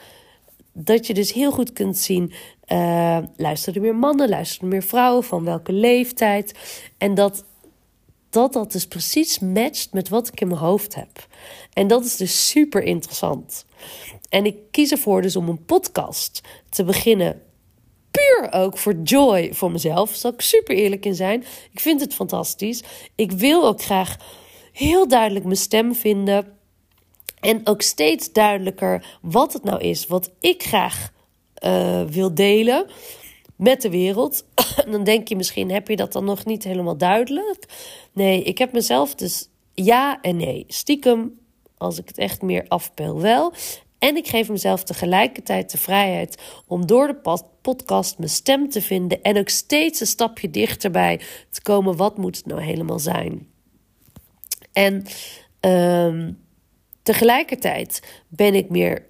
Dat 0.76 1.08
je 1.08 1.14
dus 1.14 1.34
heel 1.34 1.52
goed 1.52 1.74
kunt 1.74 1.98
zien, 1.98 2.34
uh, 2.68 3.76
er 3.76 3.82
meer 3.82 3.96
mannen, 3.96 4.30
luisteren 4.30 4.68
er 4.68 4.74
meer 4.74 4.84
vrouwen, 4.84 5.24
van 5.24 5.44
welke 5.44 5.72
leeftijd. 5.72 6.54
En 6.98 7.14
dat, 7.14 7.46
dat 8.30 8.54
dat 8.54 8.72
dus 8.72 8.88
precies 8.88 9.40
matcht 9.40 9.94
met 9.94 10.10
wat 10.10 10.28
ik 10.28 10.42
in 10.42 10.48
mijn 10.48 10.60
hoofd 10.60 10.96
heb. 10.96 11.28
En 11.74 11.88
dat 11.88 12.06
is 12.06 12.16
dus 12.16 12.48
super 12.48 12.84
interessant. 12.84 13.66
En 14.30 14.46
ik 14.46 14.56
kies 14.72 14.92
ervoor 14.92 15.22
dus 15.22 15.36
om 15.36 15.50
een 15.50 15.66
podcast 15.66 16.42
te 16.70 16.84
beginnen 16.84 17.42
puur 18.14 18.52
ook 18.52 18.78
voor 18.78 18.96
joy 19.04 19.54
voor 19.54 19.72
mezelf. 19.72 20.10
Daar 20.10 20.18
zal 20.18 20.34
ik 20.34 20.42
super 20.42 20.76
eerlijk 20.76 21.06
in 21.06 21.16
zijn. 21.16 21.44
Ik 21.72 21.80
vind 21.80 22.02
het 22.02 22.14
fantastisch. 22.14 22.84
Ik 23.16 23.32
wil 23.32 23.68
ook 23.68 23.82
graag 23.82 24.18
heel 24.72 25.08
duidelijk 25.08 25.46
mijn 25.46 25.58
stem 25.58 25.96
vinden. 25.96 26.58
En 27.40 27.68
ook 27.68 27.82
steeds 27.82 28.32
duidelijker 28.32 29.18
wat 29.22 29.54
het 29.54 29.64
nou 29.64 29.82
is 29.82 30.08
wat 30.08 30.32
ik 30.40 30.64
graag 30.64 31.12
uh, 31.66 32.04
wil 32.04 32.36
delen 32.36 32.86
met 33.56 33.82
de 33.82 33.90
wereld. 33.90 34.46
dan 34.92 35.04
denk 35.04 35.28
je 35.28 35.36
misschien, 35.36 35.72
heb 35.72 35.88
je 35.88 35.96
dat 35.96 36.14
dan 36.14 36.26
nog 36.26 36.46
niet 36.46 36.64
helemaal 36.64 36.98
duidelijk? 36.98 37.66
Nee, 38.14 38.44
ik 38.44 38.58
heb 38.58 38.74
mezelf 38.74 39.16
dus 39.16 39.50
ja 39.74 40.22
en 40.22 40.38
nee. 40.38 40.66
Stiekem, 40.68 41.40
als 41.78 41.98
ik 41.98 42.08
het 42.08 42.18
echt 42.18 42.42
meer 42.42 42.66
afpeel, 42.68 43.22
wel. 43.22 43.54
En 44.00 44.16
ik 44.16 44.28
geef 44.28 44.50
mezelf 44.50 44.84
tegelijkertijd 44.84 45.72
de 45.72 45.78
vrijheid 45.78 46.42
om 46.68 46.86
door 46.86 47.08
de 47.08 47.44
podcast 47.62 48.18
mijn 48.18 48.30
stem 48.30 48.70
te 48.70 48.82
vinden 48.82 49.22
en 49.22 49.38
ook 49.38 49.50
steeds 49.50 50.00
een 50.00 50.08
stapje 50.08 50.50
dichterbij 50.50 51.20
te 51.50 51.62
komen. 51.62 51.96
Wat 51.96 52.18
moet 52.18 52.38
het 52.38 52.46
nou 52.46 52.62
helemaal 52.62 53.00
zijn? 53.00 53.48
En 54.74 55.06
uh, 55.62 56.28
tegelijkertijd 57.04 58.24
ben 58.28 58.54
ik 58.54 58.70
meer 58.70 59.06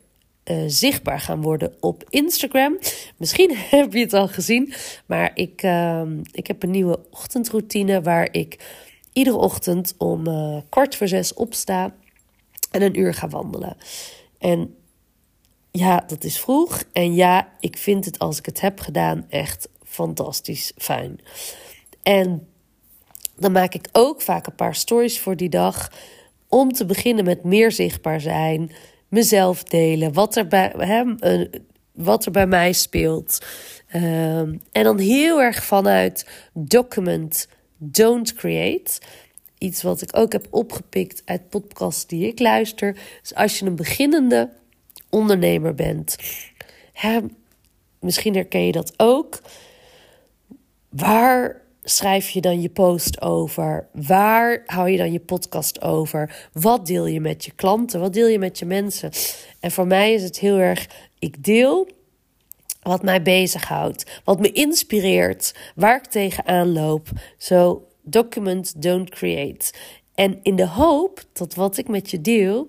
uh, 0.46 0.64
zichtbaar 0.68 1.20
gaan 1.20 1.42
worden 1.42 1.76
op 1.80 2.04
Instagram. 2.10 2.78
Misschien 3.18 3.56
heb 3.70 3.94
je 3.94 4.00
het 4.00 4.14
al 4.14 4.28
gezien, 4.28 4.74
maar 5.06 5.32
ik, 5.34 5.64
uh, 5.64 6.02
ik 6.32 6.48
heb 6.48 6.64
een 6.64 6.72
nieuwe 6.72 7.00
ochtendroutine 7.10 8.02
waar 8.02 8.28
ik 8.32 8.82
iedere 9.14 9.38
ochtend 9.38 9.96
om 9.98 10.28
uh, 10.28 10.58
kwart 10.70 10.96
voor 10.96 11.08
zes 11.08 11.34
opsta 11.34 11.96
en 12.72 12.82
een 12.82 13.00
uur 13.00 13.14
ga 13.14 13.28
wandelen. 13.28 13.78
En 14.38 14.76
ja, 15.72 16.04
dat 16.08 16.24
is 16.24 16.40
vroeg. 16.40 16.84
En 16.92 17.16
ja, 17.16 17.50
ik 17.60 17.78
vind 17.78 18.06
het 18.06 18.20
als 18.20 18.38
ik 18.38 18.46
het 18.46 18.62
heb 18.62 18.80
gedaan 18.80 19.26
echt 19.30 19.70
fantastisch 19.84 20.72
fijn. 20.78 21.20
En 22.04 22.48
dan 23.36 23.52
maak 23.52 23.74
ik 23.74 23.90
ook 23.92 24.22
vaak 24.22 24.48
een 24.48 24.56
paar 24.56 24.76
stories 24.76 25.20
voor 25.20 25.36
die 25.36 25.50
dag. 25.50 25.92
Om 26.48 26.72
te 26.72 26.86
beginnen 26.86 27.26
met 27.26 27.44
meer 27.44 27.72
zichtbaar 27.72 28.22
zijn, 28.22 28.72
mezelf 29.14 29.64
delen, 29.64 30.14
wat 30.14 30.36
er 30.36 30.48
bij, 30.48 30.74
hem, 30.78 31.18
wat 31.92 32.26
er 32.26 32.32
bij 32.32 32.48
mij 32.48 32.74
speelt. 32.74 33.46
Um, 33.96 34.62
en 34.72 34.84
dan 34.84 34.98
heel 34.98 35.42
erg 35.42 35.64
vanuit 35.64 36.28
document, 36.54 37.48
don't 37.78 38.34
create. 38.34 39.02
Iets 39.58 39.82
wat 39.82 40.02
ik 40.02 40.18
ook 40.18 40.32
heb 40.32 40.48
opgepikt 40.50 41.22
uit 41.26 41.50
podcasts 41.50 42.08
die 42.08 42.28
ik 42.28 42.40
luister. 42.40 42.98
Dus 43.22 43.36
als 43.36 43.60
je 43.60 43.66
een 43.66 43.76
beginnende 43.76 44.50
ondernemer 45.10 45.76
bent. 45.76 46.16
Hè, 46.94 47.20
misschien 48.00 48.36
herken 48.36 48.66
je 48.66 48.72
dat 48.72 48.94
ook. 48.98 49.42
Waar 50.90 51.62
schrijf 51.84 52.30
je 52.30 52.42
dan 52.42 52.62
je 52.62 52.70
post 52.70 53.22
over? 53.22 53.88
Waar 53.92 54.64
hou 54.66 54.90
je 54.90 54.98
dan 54.98 55.12
je 55.12 55.20
podcast 55.20 55.82
over? 55.82 56.50
Wat 56.54 56.86
deel 56.86 57.06
je 57.06 57.20
met 57.20 57.46
je 57.46 57.52
klanten? 57.52 58.00
Wat 58.00 58.14
deel 58.14 58.28
je 58.28 58.40
met 58.40 58.60
je 58.60 58.66
mensen? 58.66 59.12
En 59.60 59.72
voor 59.72 59.88
mij 59.88 60.14
is 60.14 60.24
het 60.24 60.40
heel 60.40 60.58
erg, 60.58 60.88
ik 61.20 61.44
deel 61.44 61.88
wat 62.82 63.04
mij 63.04 63.22
bezighoudt, 63.22 64.22
wat 64.24 64.40
me 64.40 64.52
inspireert, 64.52 65.56
waar 65.76 65.98
ik 65.98 66.06
tegenaan 66.06 66.74
loop. 66.74 67.10
Zo, 67.38 67.88
document, 68.02 68.82
don't 68.82 69.10
create. 69.10 69.74
En 70.16 70.40
in 70.42 70.56
de 70.56 70.68
hoop 70.68 71.24
dat 71.34 71.54
wat 71.54 71.78
ik 71.78 71.88
met 71.88 72.12
je 72.12 72.22
deel, 72.22 72.68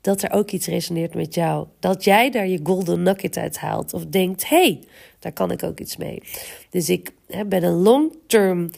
dat 0.00 0.22
er 0.22 0.32
ook 0.32 0.50
iets 0.50 0.66
resoneert 0.66 1.14
met 1.14 1.34
jou. 1.34 1.66
Dat 1.80 2.04
jij 2.04 2.30
daar 2.30 2.46
je 2.46 2.60
golden 2.62 3.02
nugget 3.02 3.36
uit 3.36 3.58
haalt. 3.58 3.94
Of 3.94 4.06
denkt, 4.06 4.48
hey, 4.48 4.80
daar 5.24 5.32
kan 5.32 5.50
ik 5.50 5.62
ook 5.62 5.80
iets 5.80 5.96
mee. 5.96 6.22
Dus 6.70 6.88
ik 6.88 7.12
hè, 7.26 7.44
ben 7.44 7.62
een 7.62 7.82
long-term 7.82 8.70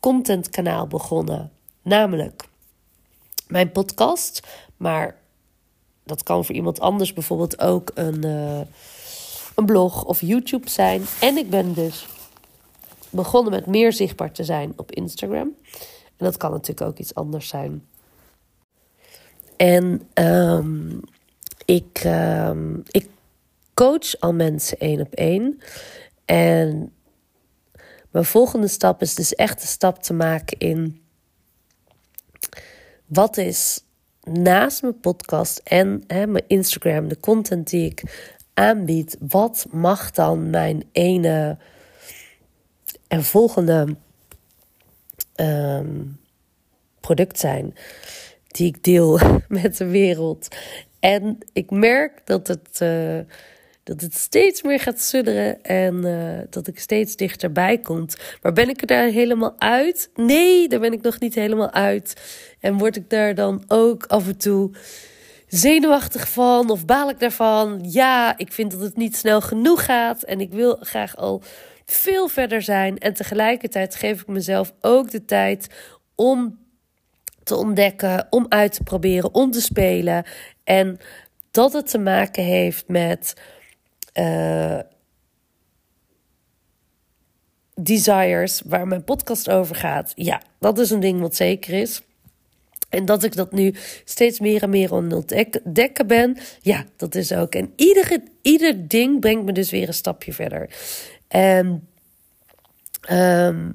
content 0.00 0.50
kanaal 0.50 0.86
begonnen. 0.86 1.50
Namelijk 1.82 2.44
mijn 3.46 3.72
podcast. 3.72 4.40
Maar 4.76 5.16
dat 6.04 6.22
kan 6.22 6.44
voor 6.44 6.54
iemand 6.54 6.80
anders 6.80 7.12
bijvoorbeeld 7.12 7.60
ook 7.60 7.90
een, 7.94 8.26
uh, 8.26 8.60
een 9.54 9.66
blog 9.66 10.04
of 10.04 10.20
YouTube 10.20 10.70
zijn. 10.70 11.02
En 11.20 11.36
ik 11.36 11.50
ben 11.50 11.74
dus 11.74 12.06
begonnen 13.10 13.52
met 13.52 13.66
meer 13.66 13.92
zichtbaar 13.92 14.32
te 14.32 14.44
zijn 14.44 14.72
op 14.76 14.92
Instagram. 14.92 15.54
En 16.16 16.24
dat 16.24 16.36
kan 16.36 16.50
natuurlijk 16.50 16.86
ook 16.86 16.98
iets 16.98 17.14
anders 17.14 17.48
zijn. 17.48 17.86
En 19.56 20.08
um, 20.14 21.00
ik, 21.64 22.04
um, 22.04 22.82
ik 22.90 23.08
coach 23.74 24.20
al 24.20 24.32
mensen 24.32 24.78
één 24.78 25.00
op 25.00 25.14
één. 25.14 25.60
En 26.24 26.92
mijn 28.10 28.24
volgende 28.24 28.68
stap 28.68 29.02
is 29.02 29.14
dus 29.14 29.34
echt 29.34 29.60
de 29.60 29.66
stap 29.66 30.02
te 30.02 30.12
maken 30.12 30.58
in 30.58 31.02
wat 33.06 33.36
is 33.36 33.84
naast 34.22 34.82
mijn 34.82 35.00
podcast 35.00 35.60
en 35.64 36.04
hè, 36.06 36.26
mijn 36.26 36.44
Instagram, 36.46 37.08
de 37.08 37.20
content 37.20 37.70
die 37.70 37.90
ik 37.90 38.02
aanbied, 38.54 39.16
wat 39.20 39.66
mag 39.70 40.10
dan 40.10 40.50
mijn 40.50 40.84
ene 40.92 41.58
en 43.08 43.24
volgende 43.24 43.96
um, 45.36 46.20
product 47.00 47.38
zijn? 47.38 47.74
die 48.52 48.66
ik 48.66 48.84
deel 48.84 49.18
met 49.48 49.76
de 49.76 49.86
wereld. 49.86 50.48
En 51.00 51.38
ik 51.52 51.70
merk 51.70 52.20
dat 52.24 52.46
het, 52.46 52.80
uh, 52.82 53.18
dat 53.84 54.00
het 54.00 54.14
steeds 54.14 54.62
meer 54.62 54.80
gaat 54.80 55.00
sudderen 55.00 55.62
en 55.62 56.06
uh, 56.06 56.38
dat 56.50 56.66
ik 56.66 56.78
steeds 56.78 57.16
dichterbij 57.16 57.78
komt. 57.78 58.16
Maar 58.42 58.52
ben 58.52 58.68
ik 58.68 58.80
er 58.80 58.86
daar 58.86 59.06
helemaal 59.06 59.54
uit? 59.58 60.10
Nee, 60.14 60.68
daar 60.68 60.80
ben 60.80 60.92
ik 60.92 61.02
nog 61.02 61.20
niet 61.20 61.34
helemaal 61.34 61.70
uit. 61.70 62.14
En 62.60 62.78
word 62.78 62.96
ik 62.96 63.10
daar 63.10 63.34
dan 63.34 63.64
ook 63.68 64.06
af 64.06 64.26
en 64.26 64.36
toe 64.36 64.70
zenuwachtig 65.46 66.28
van 66.28 66.70
of 66.70 66.84
baal 66.84 67.10
ik 67.10 67.18
daarvan? 67.18 67.84
Ja, 67.88 68.38
ik 68.38 68.52
vind 68.52 68.70
dat 68.70 68.80
het 68.80 68.96
niet 68.96 69.16
snel 69.16 69.40
genoeg 69.40 69.84
gaat 69.84 70.22
en 70.22 70.40
ik 70.40 70.52
wil 70.52 70.76
graag 70.80 71.16
al 71.16 71.42
veel 71.86 72.28
verder 72.28 72.62
zijn. 72.62 72.98
En 72.98 73.14
tegelijkertijd 73.14 73.94
geef 73.94 74.20
ik 74.20 74.26
mezelf 74.26 74.72
ook 74.80 75.10
de 75.10 75.24
tijd 75.24 75.66
om 76.14 76.58
te 77.42 77.56
ontdekken, 77.56 78.26
om 78.30 78.46
uit 78.48 78.72
te 78.72 78.82
proberen, 78.82 79.34
om 79.34 79.50
te 79.50 79.60
spelen. 79.60 80.24
En 80.64 80.98
dat 81.50 81.72
het 81.72 81.90
te 81.90 81.98
maken 81.98 82.44
heeft 82.44 82.88
met 82.88 83.34
uh, 84.14 84.78
desires, 87.74 88.62
waar 88.64 88.86
mijn 88.86 89.04
podcast 89.04 89.50
over 89.50 89.74
gaat. 89.74 90.12
Ja, 90.14 90.42
dat 90.58 90.78
is 90.78 90.90
een 90.90 91.00
ding 91.00 91.20
wat 91.20 91.36
zeker 91.36 91.74
is. 91.74 92.02
En 92.88 93.04
dat 93.04 93.24
ik 93.24 93.36
dat 93.36 93.52
nu 93.52 93.74
steeds 94.04 94.40
meer 94.40 94.62
en 94.62 94.70
meer 94.70 94.92
aan 94.92 95.12
ontdekken 95.12 96.06
ben. 96.06 96.36
Ja, 96.60 96.84
dat 96.96 97.14
is 97.14 97.32
ook. 97.32 97.54
En 97.54 97.72
iedere, 97.76 98.22
ieder 98.42 98.88
ding 98.88 99.20
brengt 99.20 99.44
me 99.44 99.52
dus 99.52 99.70
weer 99.70 99.88
een 99.88 99.94
stapje 99.94 100.32
verder. 100.32 100.70
En, 101.28 101.88
ehm, 103.00 103.70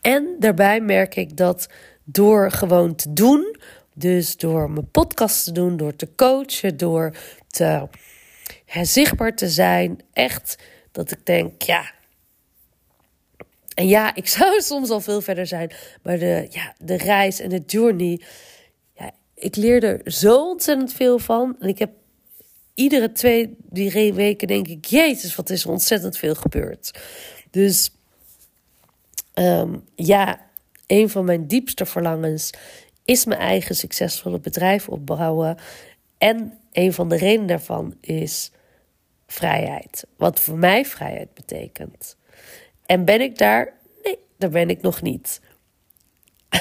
en 0.00 0.36
daarbij 0.38 0.80
merk 0.80 1.16
ik 1.16 1.36
dat 1.36 1.68
door 2.04 2.50
gewoon 2.50 2.94
te 2.94 3.12
doen, 3.12 3.56
dus 3.94 4.36
door 4.36 4.70
mijn 4.70 4.90
podcast 4.90 5.44
te 5.44 5.52
doen, 5.52 5.76
door 5.76 5.96
te 5.96 6.08
coachen, 6.16 6.76
door 6.76 7.16
te 7.46 7.88
zichtbaar 8.66 9.34
te 9.34 9.48
zijn, 9.48 10.00
echt 10.12 10.58
dat 10.92 11.10
ik 11.10 11.26
denk, 11.26 11.62
ja, 11.62 11.94
en 13.76 13.88
ja, 13.88 14.14
ik 14.14 14.28
zou 14.28 14.60
soms 14.62 14.90
al 14.90 15.00
veel 15.00 15.20
verder 15.20 15.46
zijn. 15.46 15.70
Maar 16.02 16.18
de, 16.18 16.46
ja, 16.50 16.74
de 16.78 16.96
reis 16.96 17.40
en 17.40 17.48
de 17.48 17.62
journey. 17.66 18.20
Ja, 18.94 19.10
ik 19.34 19.56
leer 19.56 19.84
er 19.84 20.12
zo 20.12 20.50
ontzettend 20.50 20.92
veel 20.92 21.18
van. 21.18 21.56
En 21.60 21.68
ik 21.68 21.78
heb 21.78 21.90
iedere 22.74 23.12
twee, 23.12 23.56
drie 23.70 24.14
weken 24.14 24.48
denk 24.48 24.68
ik... 24.68 24.84
Jezus, 24.84 25.34
wat 25.34 25.50
is 25.50 25.64
er 25.64 25.70
ontzettend 25.70 26.16
veel 26.16 26.34
gebeurd. 26.34 26.98
Dus 27.50 27.90
ehm, 29.34 29.76
ja, 29.94 30.40
een 30.86 31.10
van 31.10 31.24
mijn 31.24 31.46
diepste 31.46 31.86
verlangens... 31.86 32.50
is 33.04 33.24
mijn 33.24 33.40
eigen 33.40 33.74
succesvolle 33.74 34.40
bedrijf 34.40 34.88
opbouwen. 34.88 35.56
En 36.18 36.58
een 36.72 36.92
van 36.92 37.08
de 37.08 37.16
redenen 37.16 37.46
daarvan 37.46 37.94
is 38.00 38.50
vrijheid. 39.26 40.06
Wat 40.16 40.40
voor 40.40 40.58
mij 40.58 40.84
vrijheid 40.84 41.34
betekent. 41.34 42.16
En 42.86 43.04
ben 43.04 43.20
ik 43.20 43.38
daar? 43.38 43.72
Nee, 44.02 44.18
daar 44.38 44.50
ben 44.50 44.68
ik 44.68 44.82
nog 44.82 45.02
niet. 45.02 45.40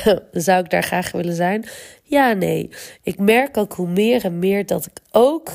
Zou 0.31 0.63
ik 0.63 0.69
daar 0.69 0.83
graag 0.83 1.11
willen 1.11 1.35
zijn? 1.35 1.65
Ja, 2.03 2.33
nee. 2.33 2.69
Ik 3.01 3.19
merk 3.19 3.57
ook 3.57 3.73
hoe 3.73 3.87
meer 3.87 4.25
en 4.25 4.39
meer 4.39 4.65
dat 4.65 4.85
ik 4.85 4.99
ook 5.11 5.51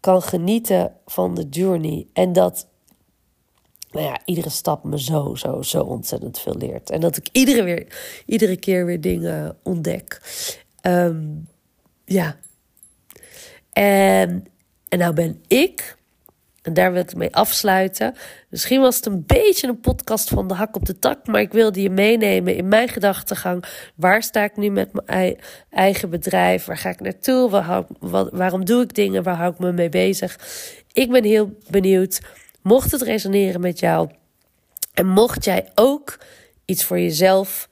kan 0.00 0.22
genieten 0.22 0.92
van 1.06 1.34
de 1.34 1.46
journey. 1.50 2.06
En 2.12 2.32
dat, 2.32 2.68
nou 3.90 4.06
ja, 4.06 4.20
iedere 4.24 4.50
stap 4.50 4.84
me 4.84 5.00
zo, 5.00 5.34
zo, 5.34 5.62
zo 5.62 5.82
ontzettend 5.82 6.38
veel 6.38 6.56
leert. 6.56 6.90
En 6.90 7.00
dat 7.00 7.16
ik 7.16 7.28
iedere, 7.32 7.62
weer, 7.62 7.86
iedere 8.26 8.56
keer 8.56 8.86
weer 8.86 9.00
dingen 9.00 9.56
ontdek. 9.62 10.20
Ehm, 10.80 11.24
ja. 12.04 12.36
En, 13.82 14.46
en 14.88 14.98
nou 14.98 15.14
ben 15.14 15.42
ik 15.48 15.96
en 16.62 16.74
daar 16.74 16.92
wil 16.92 17.02
ik 17.02 17.14
mee 17.14 17.34
afsluiten. 17.34 18.14
Misschien 18.48 18.80
was 18.80 18.96
het 18.96 19.06
een 19.06 19.24
beetje 19.26 19.68
een 19.68 19.80
podcast 19.80 20.28
van 20.28 20.48
de 20.48 20.54
hak 20.54 20.76
op 20.76 20.84
de 20.84 20.98
tak, 20.98 21.26
maar 21.26 21.40
ik 21.40 21.52
wilde 21.52 21.82
je 21.82 21.90
meenemen 21.90 22.56
in 22.56 22.68
mijn 22.68 22.88
gedachtegang. 22.88 23.64
Waar 23.94 24.22
sta 24.22 24.44
ik 24.44 24.56
nu 24.56 24.70
met 24.70 24.92
mijn 24.92 25.36
eigen 25.70 26.10
bedrijf? 26.10 26.64
Waar 26.64 26.78
ga 26.78 26.88
ik 26.88 27.00
naartoe? 27.00 27.50
Waar 27.50 27.84
waarom 28.32 28.64
doe 28.64 28.82
ik 28.82 28.94
dingen? 28.94 29.22
Waar 29.22 29.36
hou 29.36 29.52
ik 29.52 29.58
me 29.58 29.72
mee 29.72 29.88
bezig? 29.88 30.38
Ik 30.92 31.10
ben 31.10 31.24
heel 31.24 31.58
benieuwd. 31.70 32.20
Mocht 32.62 32.90
het 32.92 33.02
resoneren 33.02 33.60
met 33.60 33.78
jou 33.78 34.10
en 34.94 35.06
mocht 35.06 35.44
jij 35.44 35.70
ook 35.74 36.18
iets 36.64 36.84
voor 36.84 36.98
jezelf 36.98 37.68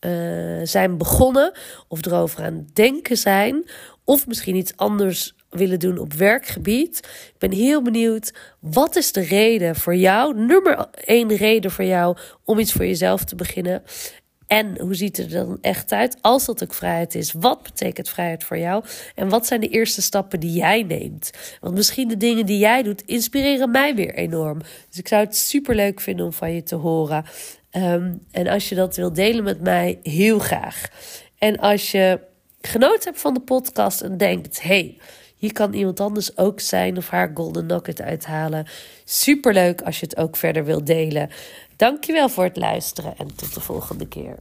uh, 0.00 0.60
zijn 0.62 0.98
begonnen 0.98 1.52
of 1.88 2.06
erover 2.06 2.44
aan 2.44 2.66
denken 2.72 3.16
zijn, 3.16 3.64
of 4.04 4.26
misschien 4.26 4.56
iets 4.56 4.76
anders 4.76 5.34
willen 5.50 5.78
doen 5.78 5.98
op 5.98 6.12
werkgebied. 6.12 6.98
Ik 6.98 7.38
ben 7.38 7.52
heel 7.52 7.82
benieuwd, 7.82 8.32
wat 8.60 8.96
is 8.96 9.12
de 9.12 9.20
reden 9.20 9.76
voor 9.76 9.96
jou, 9.96 10.34
nummer 10.34 10.88
één 10.94 11.36
reden 11.36 11.70
voor 11.70 11.84
jou 11.84 12.16
om 12.44 12.58
iets 12.58 12.72
voor 12.72 12.86
jezelf 12.86 13.24
te 13.24 13.36
beginnen? 13.36 13.82
En 14.46 14.80
hoe 14.80 14.94
ziet 14.94 15.16
het 15.16 15.32
er 15.32 15.44
dan 15.44 15.58
echt 15.60 15.92
uit 15.92 16.18
als 16.20 16.44
dat 16.44 16.62
ook 16.62 16.74
vrijheid 16.74 17.14
is? 17.14 17.32
Wat 17.32 17.62
betekent 17.62 18.08
vrijheid 18.08 18.44
voor 18.44 18.58
jou? 18.58 18.84
En 19.14 19.28
wat 19.28 19.46
zijn 19.46 19.60
de 19.60 19.68
eerste 19.68 20.02
stappen 20.02 20.40
die 20.40 20.52
jij 20.52 20.82
neemt? 20.82 21.30
Want 21.60 21.74
misschien 21.74 22.08
de 22.08 22.16
dingen 22.16 22.46
die 22.46 22.58
jij 22.58 22.82
doet 22.82 23.02
inspireren 23.02 23.70
mij 23.70 23.94
weer 23.94 24.14
enorm. 24.14 24.58
Dus 24.88 24.98
ik 24.98 25.08
zou 25.08 25.24
het 25.24 25.36
super 25.36 25.74
leuk 25.74 26.00
vinden 26.00 26.26
om 26.26 26.32
van 26.32 26.52
je 26.52 26.62
te 26.62 26.74
horen. 26.74 27.24
Ehm, 27.70 28.12
en 28.30 28.46
als 28.46 28.68
je 28.68 28.74
dat 28.74 28.96
wilt 28.96 29.14
delen 29.14 29.44
met 29.44 29.60
mij, 29.60 29.98
heel 30.02 30.38
graag. 30.38 30.88
En 31.38 31.58
als 31.58 31.90
je 31.90 32.20
genoten 32.66 33.04
hebt 33.04 33.20
van 33.20 33.34
de 33.34 33.40
podcast 33.40 34.00
en 34.00 34.16
denkt: 34.16 34.62
hey, 34.62 34.98
hier 35.36 35.52
kan 35.52 35.72
iemand 35.72 36.00
anders 36.00 36.36
ook 36.36 36.60
zijn 36.60 36.96
of 36.96 37.08
haar 37.08 37.30
golden 37.34 37.66
nugget 37.66 38.00
uithalen. 38.00 38.66
Superleuk 39.04 39.82
als 39.82 40.00
je 40.00 40.06
het 40.06 40.16
ook 40.16 40.36
verder 40.36 40.64
wilt 40.64 40.86
delen. 40.86 41.30
Dankjewel 41.76 42.28
voor 42.28 42.44
het 42.44 42.56
luisteren 42.56 43.16
en 43.18 43.34
tot 43.36 43.54
de 43.54 43.60
volgende 43.60 44.08
keer. 44.08 44.38